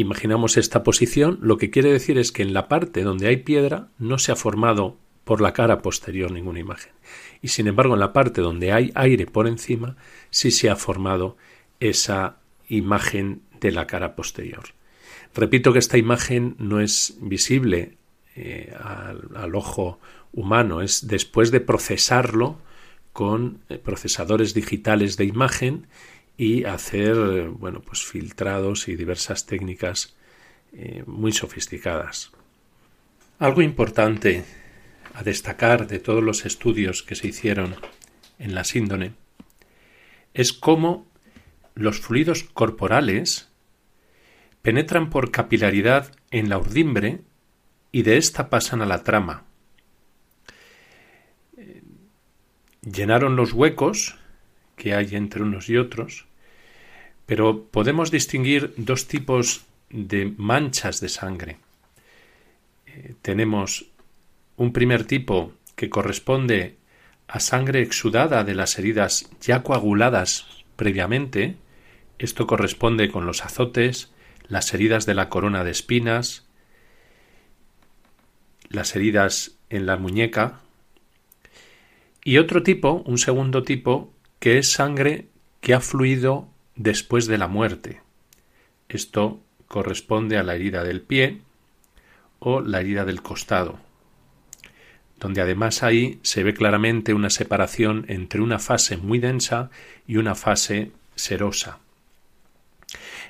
[0.00, 3.88] imaginamos esta posición, lo que quiere decir es que en la parte donde hay piedra
[3.98, 6.92] no se ha formado por la cara posterior ninguna imagen.
[7.42, 9.96] Y sin embargo, en la parte donde hay aire por encima,
[10.30, 11.36] sí se ha formado
[11.78, 12.38] esa
[12.68, 14.64] imagen de la cara posterior.
[15.34, 17.96] Repito que esta imagen no es visible
[18.34, 20.00] eh, al, ojo
[20.32, 22.58] humano, es después de procesarlo
[23.12, 25.86] con eh, procesadores digitales de imagen
[26.40, 30.16] y hacer bueno pues filtrados y diversas técnicas
[30.72, 32.32] eh, muy sofisticadas.
[33.38, 34.46] Algo importante
[35.12, 37.76] a destacar de todos los estudios que se hicieron
[38.38, 39.12] en la síndone
[40.32, 41.06] es cómo
[41.74, 43.50] los fluidos corporales
[44.62, 47.20] penetran por capilaridad en la urdimbre
[47.92, 49.44] y de ésta pasan a la trama.
[51.58, 51.82] Eh,
[52.80, 54.16] llenaron los huecos
[54.76, 56.29] que hay entre unos y otros
[57.30, 61.58] pero podemos distinguir dos tipos de manchas de sangre.
[62.86, 63.86] Eh, tenemos
[64.56, 66.74] un primer tipo que corresponde
[67.28, 71.54] a sangre exudada de las heridas ya coaguladas previamente.
[72.18, 74.10] Esto corresponde con los azotes,
[74.48, 76.48] las heridas de la corona de espinas,
[78.70, 80.58] las heridas en la muñeca.
[82.24, 85.28] Y otro tipo, un segundo tipo, que es sangre
[85.60, 86.50] que ha fluido
[86.80, 88.00] después de la muerte.
[88.88, 91.42] Esto corresponde a la herida del pie
[92.38, 93.78] o la herida del costado,
[95.18, 99.70] donde además ahí se ve claramente una separación entre una fase muy densa
[100.06, 101.80] y una fase serosa.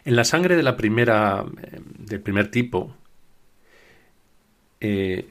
[0.05, 2.94] En la sangre eh, del primer tipo,
[4.80, 5.28] eh,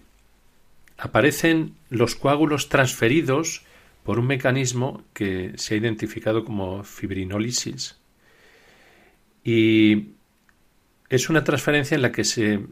[0.97, 3.63] aparecen los coágulos transferidos
[4.03, 7.98] por un mecanismo que se ha identificado como fibrinólisis.
[9.43, 10.09] Y
[11.09, 12.21] es una transferencia en la que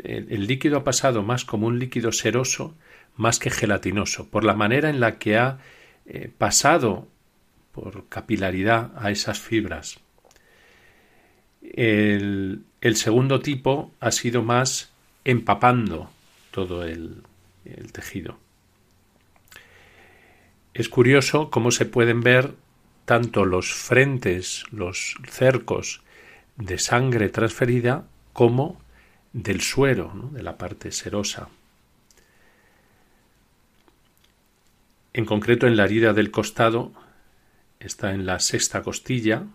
[0.03, 2.76] el, líquido ha pasado más como un líquido seroso
[3.15, 5.57] más que gelatinoso, por la manera en la que ha
[6.05, 7.07] eh, pasado
[7.72, 9.99] por capilaridad a esas fibras.
[11.61, 12.63] El,
[12.93, 14.91] segundo tipo ha sido más
[15.26, 16.11] empapando
[16.51, 17.24] todo el
[17.91, 18.38] tejido.
[20.78, 22.53] Es curioso cómo se pueden ver
[23.05, 26.03] tanto los frentes, los cercos
[26.58, 28.82] de sangre transferida, como
[29.34, 31.49] del suero, de la parte serosa.
[35.14, 36.91] En concreto, en la herida del costado,
[37.80, 39.45] está en la sexta costilla,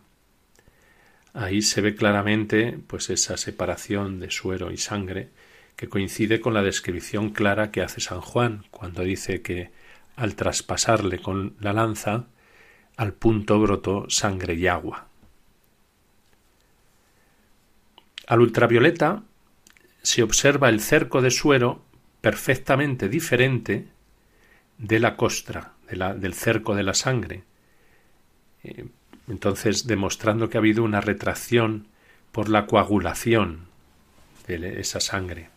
[1.35, 5.31] ahí se ve claramente pues esa separación de suero y sangre
[5.77, 9.71] que coincide con la descripción clara que hace San Juan cuando dice que
[10.17, 12.27] al traspasarle con la lanza,
[12.97, 15.12] al punto brotó sangre y agua.
[18.27, 19.23] Al ultravioleta
[20.03, 21.83] se observa el cerco de suero
[22.21, 23.87] perfectamente diferente
[24.79, 27.45] de la costra, del cerco de la sangre.
[28.65, 28.87] Eh,
[29.29, 31.89] entonces, demostrando que ha habido una retracción
[32.33, 33.67] por la coagulación
[34.47, 35.51] de esa sangre.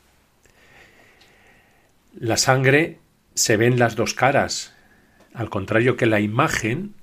[2.14, 3.00] La sangre
[3.34, 4.74] se ven las dos caras,
[5.34, 6.94] al contrario que la imagen,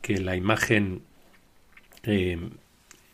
[0.00, 1.02] que la imagen,
[2.04, 2.38] eh,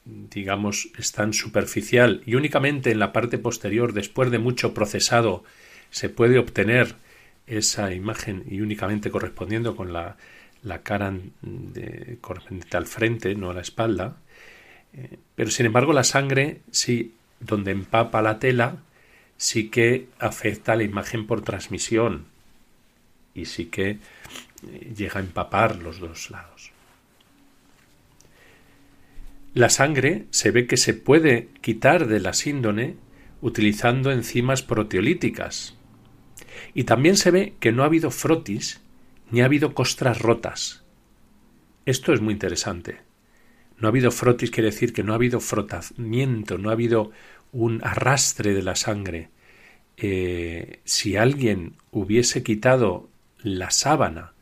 [0.05, 5.45] digamos, es tan superficial y únicamente en la parte posterior, después de mucho procesado,
[5.91, 6.97] se puede obtener
[7.47, 10.17] esa imagen y únicamente correspondiendo con la,
[10.63, 14.17] la cara de, correspondiente al frente, no a la espalda.
[14.95, 18.79] Eh, pero sin embargo, la sangre, sí, donde empapa la tela,
[19.37, 22.27] sí que afecta a la imagen por transmisión
[23.35, 26.72] y sí que eh, llega a empapar los dos lados.
[29.55, 32.97] La sangre se ve que se puede quitar de la síndone
[33.43, 35.77] utilizando enzimas proteolíticas.
[36.73, 38.81] Y también se ve que no ha habido frotis
[39.31, 40.85] ni ha habido costras rotas.
[41.85, 43.01] Esto es muy interesante.
[43.79, 47.11] No ha habido frotis quiere decir que no ha habido frotamiento, no ha habido
[47.53, 49.29] un arrastre de la sangre.
[49.99, 53.11] Eh, si alguien hubiese quitado
[53.43, 54.33] la sábana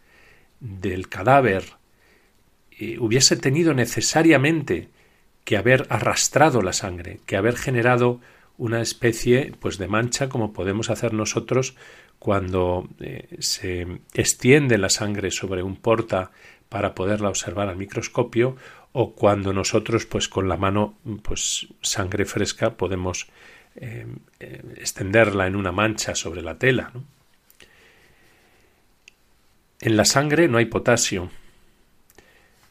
[0.61, 1.65] del cadáver
[2.79, 4.89] eh, hubiese tenido necesariamente
[5.45, 8.20] que haber arrastrado la sangre, que haber generado
[8.59, 11.74] una especie pues de mancha como podemos hacer nosotros
[12.18, 16.30] cuando eh, se extiende la sangre sobre un porta
[16.68, 18.57] para poderla observar al microscopio
[18.93, 23.28] o cuando nosotros pues con la mano pues sangre fresca podemos
[23.76, 24.07] eh,
[24.76, 26.93] extenderla en una mancha sobre la tela
[29.80, 31.30] en la sangre no hay potasio.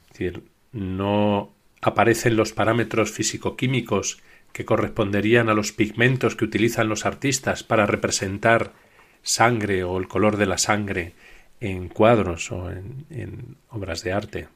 [0.07, 1.51] Es decir, no
[1.81, 4.21] aparecen los parámetros físico-químicos
[4.51, 8.73] que corresponderían a los pigmentos que utilizan los artistas para representar
[9.21, 11.13] sangre o el color de la sangre
[11.59, 14.47] en cuadros o en, obras de arte.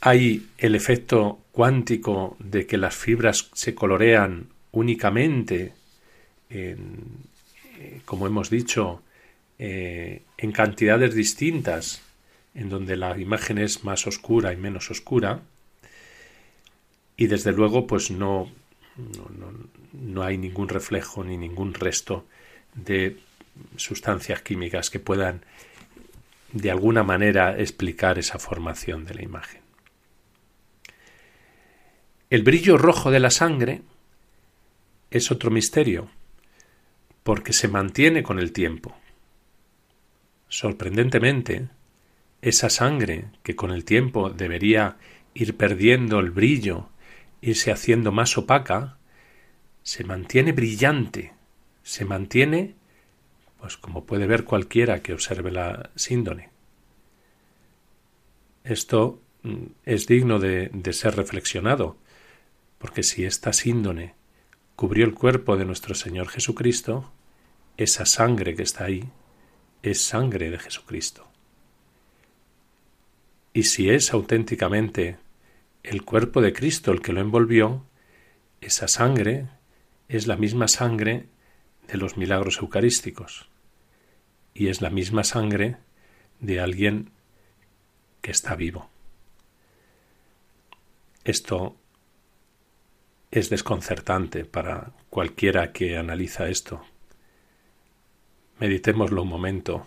[0.00, 5.72] Hay el efecto cuántico de que las fibras se colorean únicamente
[6.48, 6.98] en,
[7.78, 9.02] eh, como hemos dicho,
[9.58, 12.02] eh, en cantidades distintas,
[12.56, 15.42] en donde la imagen es más oscura y menos oscura,
[17.16, 18.50] y desde luego pues no,
[18.96, 19.52] no,
[19.92, 22.26] no hay ningún reflejo ni ningún resto
[22.74, 23.18] de
[23.76, 25.42] sustancias químicas que puedan
[26.52, 29.60] de alguna manera explicar esa formación de la imagen.
[32.30, 33.82] El brillo rojo de la sangre
[35.10, 36.08] es otro misterio,
[37.22, 38.96] porque se mantiene con el tiempo.
[40.48, 41.68] Sorprendentemente,
[42.42, 44.96] esa sangre que con el tiempo debería
[45.34, 46.88] ir perdiendo el brillo,
[47.40, 48.98] irse haciendo más opaca,
[49.82, 51.32] se mantiene brillante,
[51.82, 52.74] se mantiene,
[53.60, 56.50] pues como puede ver cualquiera que observe la síndone.
[58.64, 61.96] Esto mm, es digno de, de ser reflexionado,
[62.78, 64.14] porque si esta síndone
[64.74, 67.12] cubrió el cuerpo de nuestro Señor Jesucristo,
[67.76, 69.08] esa sangre que está ahí
[69.82, 71.25] es sangre de Jesucristo.
[73.56, 75.16] Y si es auténticamente
[75.82, 77.86] el cuerpo de Cristo el que lo envolvió,
[78.60, 79.46] esa sangre
[80.08, 81.24] es la misma sangre
[81.88, 83.48] de los milagros eucarísticos
[84.52, 85.78] y es la misma sangre
[86.38, 87.12] de alguien
[88.20, 88.90] que está vivo.
[91.24, 91.76] Esto
[93.30, 96.84] es desconcertante para cualquiera que analiza esto.
[98.58, 99.86] Meditémoslo un momento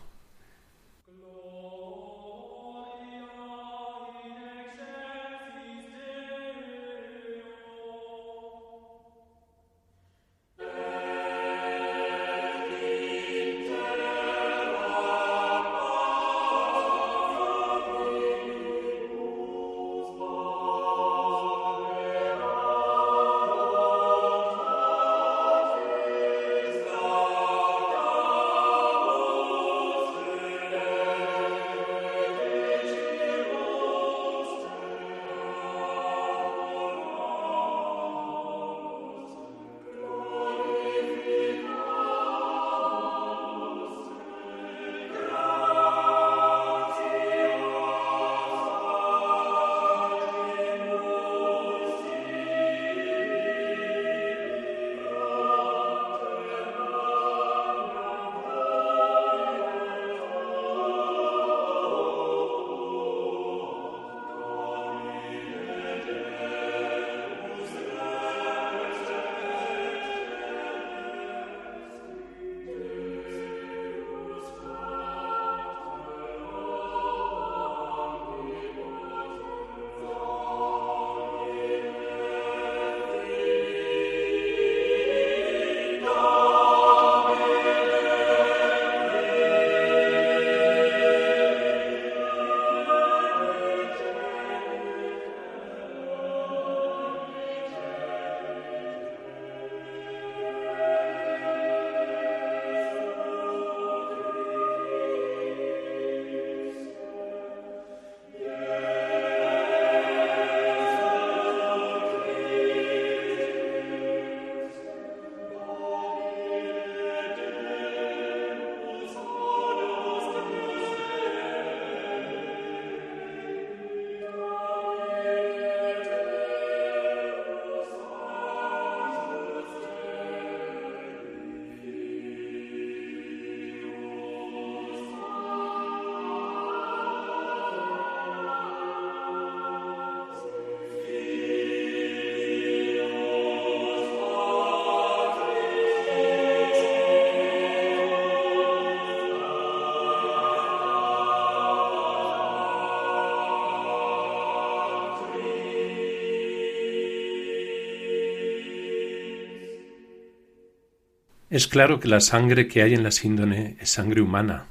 [161.59, 164.67] Es claro que la sangre que hay en la síndone es sangre humana.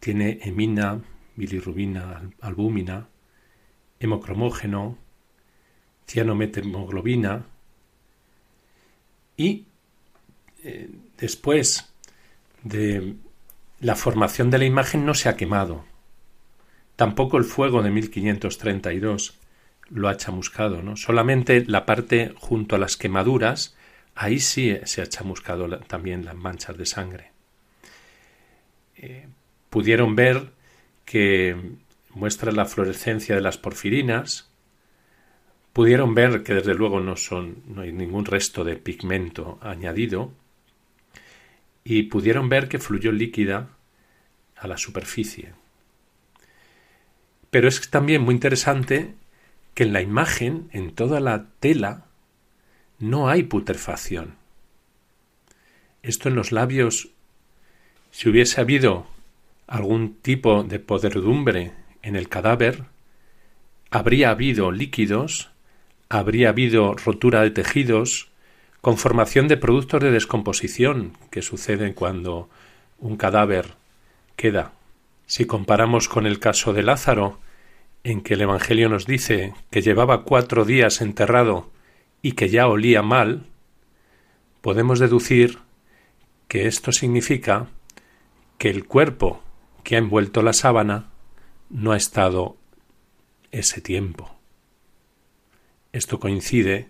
[0.00, 1.00] Tiene hemina,
[1.36, 3.06] bilirrubina, albúmina,
[4.00, 4.98] hemocromógeno,
[6.08, 7.46] cianometemoglobina
[9.36, 9.66] y
[10.64, 11.94] eh, después
[12.64, 13.14] de
[13.78, 15.84] la formación de la imagen no se ha quemado.
[16.96, 19.38] Tampoco el fuego de 1532
[19.90, 20.96] lo ha chamuscado, ¿no?
[20.96, 23.77] Solamente la parte junto a las quemaduras
[24.18, 27.30] ahí sí se ha chamuscado también las manchas de sangre.
[28.96, 29.28] Eh,
[29.70, 30.50] pudieron ver
[31.04, 31.56] que
[32.10, 34.50] muestra la fluorescencia de las porfirinas,
[35.72, 37.14] pudieron ver que desde luego no
[37.66, 40.32] no hay ningún resto de pigmento añadido
[41.84, 43.68] y pudieron ver que fluyó líquida
[44.56, 45.52] a la superficie.
[47.50, 49.14] Pero es también muy interesante
[49.74, 52.07] que en la imagen, en toda la tela,
[52.98, 54.34] no hay putrefacción.
[56.02, 57.08] Esto en los labios,
[58.10, 59.06] si hubiese habido
[59.66, 61.72] algún tipo de podredumbre
[62.02, 62.84] en el cadáver,
[63.90, 65.50] habría habido líquidos,
[66.08, 68.28] habría habido rotura de tejidos,
[68.80, 72.48] conformación de productos de descomposición que suceden cuando
[72.98, 73.74] un cadáver
[74.36, 74.72] queda.
[75.26, 77.38] Si comparamos con el caso de Lázaro,
[78.04, 81.68] en que el Evangelio nos dice que llevaba cuatro días enterrado
[82.22, 83.46] y que ya olía mal,
[84.60, 85.58] podemos deducir
[86.48, 87.68] que esto significa
[88.58, 89.42] que el cuerpo
[89.84, 91.10] que ha envuelto la sábana
[91.70, 92.56] no ha estado
[93.52, 94.34] ese tiempo.
[95.92, 96.88] Esto coincide,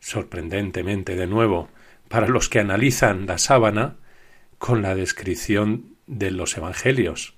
[0.00, 1.68] sorprendentemente de nuevo,
[2.08, 3.96] para los que analizan la sábana,
[4.58, 7.34] con la descripción de los Evangelios,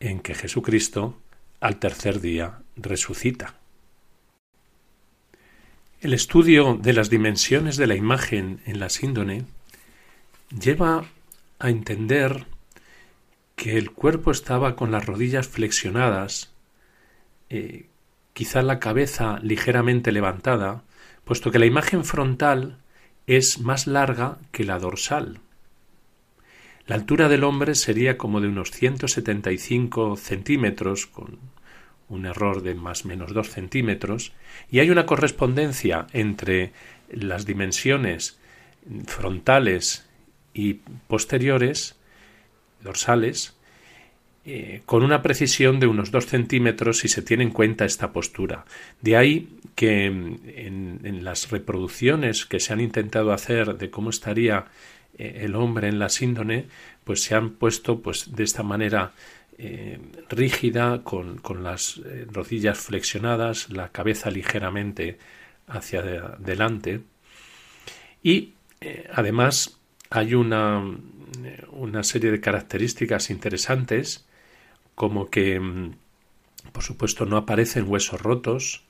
[0.00, 1.18] en que Jesucristo
[1.60, 3.54] al tercer día resucita.
[6.02, 9.46] El estudio de las dimensiones de la imagen en la síndone
[10.50, 11.06] lleva
[11.58, 12.44] a entender
[13.56, 16.52] que el cuerpo estaba con las rodillas flexionadas,
[17.48, 17.86] eh,
[18.34, 20.82] quizá la cabeza ligeramente levantada,
[21.24, 22.76] puesto que la imagen frontal
[23.26, 25.40] es más larga que la dorsal.
[26.86, 31.38] La altura del hombre sería como de unos 175 centímetros, con
[32.08, 34.32] un error de más o menos 2 centímetros,
[34.70, 36.72] y hay una correspondencia entre
[37.10, 38.38] las dimensiones
[39.06, 40.06] frontales
[40.54, 40.74] y
[41.08, 41.96] posteriores,
[42.82, 43.56] dorsales,
[44.48, 48.64] eh, con una precisión de unos 2 centímetros si se tiene en cuenta esta postura.
[49.00, 54.66] De ahí que en, las reproducciones que se han intentado hacer de cómo estaría
[55.18, 56.66] eh, el hombre en la síndone,
[57.02, 59.12] pues se han puesto pues de esta manera
[59.58, 59.98] eh,
[60.28, 65.18] rígida, con, las eh, rodillas flexionadas, la cabeza ligeramente
[65.66, 67.00] hacia adelante.
[68.22, 68.54] Y
[69.12, 69.80] además
[70.10, 70.82] hay una,
[71.70, 74.26] una serie de características interesantes,
[74.94, 75.92] como que, mm,
[76.72, 78.84] por supuesto, no aparecen huesos rotos,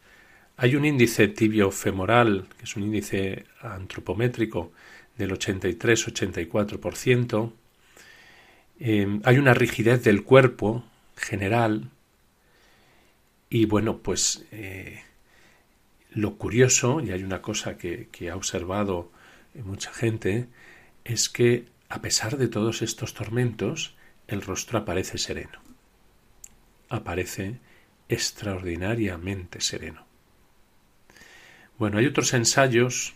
[0.57, 4.73] hay un índice tibio femoral, que es un índice antropométrico,
[5.19, 7.53] del 83-84%.
[8.79, 10.85] Eh, hay una rigidez del cuerpo
[11.16, 11.91] general
[13.49, 15.03] y bueno, pues eh,
[16.11, 19.11] lo curioso, y hay una cosa que, que ha observado
[19.55, 20.49] mucha gente,
[21.05, 23.95] es que a pesar de todos estos tormentos,
[24.27, 25.61] el rostro aparece sereno.
[26.89, 27.61] Aparece
[28.09, 30.05] extraordinariamente sereno.
[31.79, 33.14] Bueno, hay otros ensayos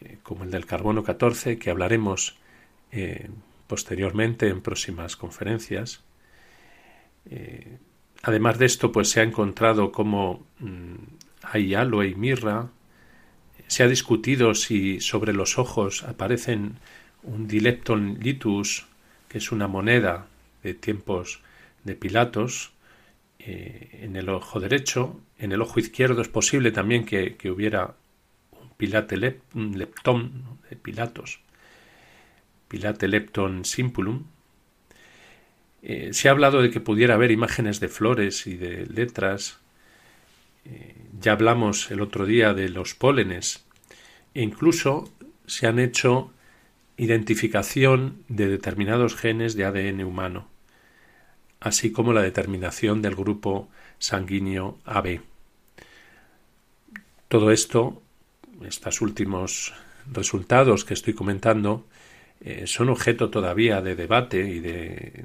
[0.00, 2.36] eh, como el del carbono 14, que hablaremos
[2.92, 3.28] eh,
[3.66, 6.02] posteriormente en próximas conferencias.
[7.30, 7.78] Eh,
[8.22, 10.94] además de esto, pues se ha encontrado como mm,
[11.42, 12.70] hay aloe y mirra.
[13.66, 16.78] Se ha discutido si sobre los ojos aparecen
[17.22, 18.86] un dilepton litus,
[19.28, 20.26] que es una moneda
[20.62, 21.40] de tiempos
[21.84, 22.72] de Pilatos,
[23.38, 25.20] en el ojo derecho.
[25.38, 27.94] En el ojo izquierdo es posible también que hubiera
[28.76, 31.40] Pilate lepton de Pilatos,
[32.68, 34.24] Pilate lepton simpulum.
[35.82, 39.60] Eh, se ha hablado de que pudiera haber imágenes de flores y de letras.
[40.64, 43.64] Eh, ya hablamos el otro día de los pólenes.
[44.34, 45.12] E incluso
[45.46, 46.32] se han hecho
[46.96, 50.48] identificación de determinados genes de ADN humano,
[51.60, 55.20] así como la determinación del grupo sanguíneo AB.
[57.28, 58.02] Todo esto
[58.64, 59.74] estos últimos
[60.10, 61.86] resultados que estoy comentando
[62.40, 65.24] eh, son objeto todavía de debate y de,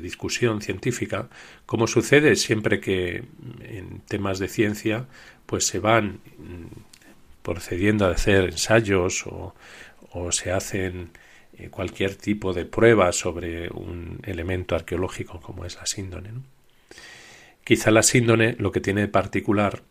[0.00, 1.28] discusión científica,
[1.66, 3.24] como sucede siempre que
[3.60, 5.06] en temas de ciencia
[5.44, 9.54] pues se van mm, procediendo a hacer ensayos o,
[10.30, 11.10] se hacen
[11.56, 16.30] eh, cualquier tipo de prueba sobre un elemento arqueológico como es la síndone.
[17.64, 19.82] Quizá la síndone lo que tiene de particular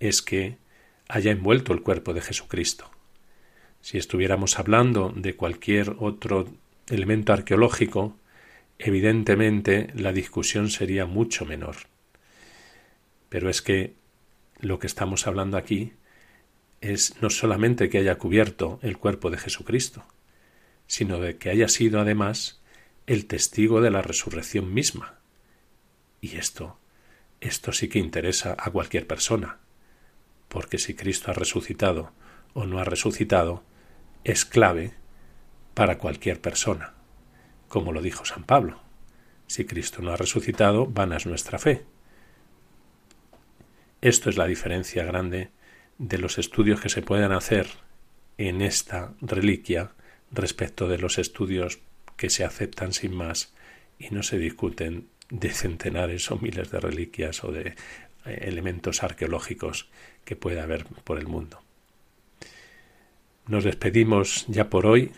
[0.00, 0.56] es que
[1.08, 2.90] haya envuelto el cuerpo de Jesucristo.
[3.82, 6.48] Si estuviéramos hablando de cualquier otro
[6.88, 8.16] elemento arqueológico,
[8.78, 11.76] evidentemente la discusión sería mucho menor.
[13.28, 13.94] Pero es que
[14.60, 15.92] lo que estamos hablando aquí
[16.80, 20.04] es no solamente que haya cubierto el cuerpo de Jesucristo,
[20.86, 22.62] sino de que haya sido además
[23.06, 25.18] el testigo de la resurrección misma.
[26.20, 26.78] Y esto,
[27.40, 29.58] esto sí que interesa a cualquier persona
[30.52, 32.12] porque si Cristo ha resucitado
[32.52, 33.62] o no ha resucitado,
[34.24, 34.94] es clave
[35.74, 36.94] para cualquier persona,
[37.68, 38.80] como lo dijo San Pablo.
[39.46, 41.84] Si Cristo no ha resucitado, vana es nuestra fe.
[44.00, 45.50] Esto es la diferencia grande
[45.98, 47.68] de los estudios que se pueden hacer
[48.38, 49.92] en esta reliquia
[50.30, 51.80] respecto de los estudios
[52.16, 53.54] que se aceptan sin más
[53.98, 57.74] y no se discuten de centenares o miles de reliquias o de
[58.24, 59.88] eh, elementos arqueológicos
[60.24, 61.62] que pueda haber por el mundo.
[63.46, 65.12] Nos despedimos ya por hoy,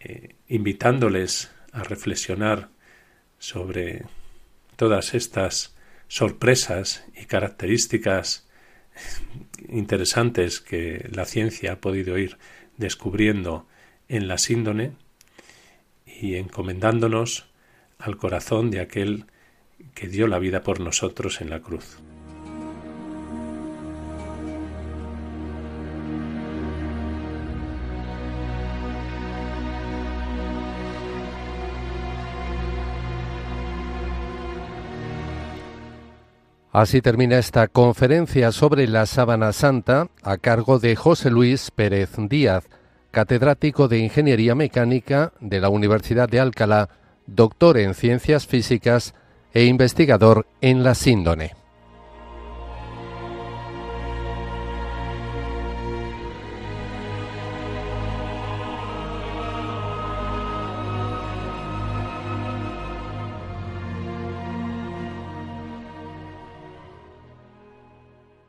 [0.00, 2.68] eh, invitándoles a reflexionar
[3.38, 4.04] sobre
[4.76, 5.74] todas estas
[6.08, 8.48] sorpresas y características
[9.68, 12.38] interesantes que la ciencia ha podido ir
[12.76, 13.66] descubriendo
[14.08, 14.92] en la síndone
[16.06, 17.46] y encomendándonos
[17.98, 19.26] al corazón de aquel
[19.94, 21.98] que dio la vida por nosotros en la cruz.
[36.72, 42.64] Así termina esta conferencia sobre la sábana santa a cargo de José Luis Pérez Díaz,
[43.10, 46.90] catedrático de Ingeniería Mecánica de la Universidad de Alcalá,
[47.26, 49.14] doctor en Ciencias Físicas
[49.52, 51.54] e investigador en la síndone.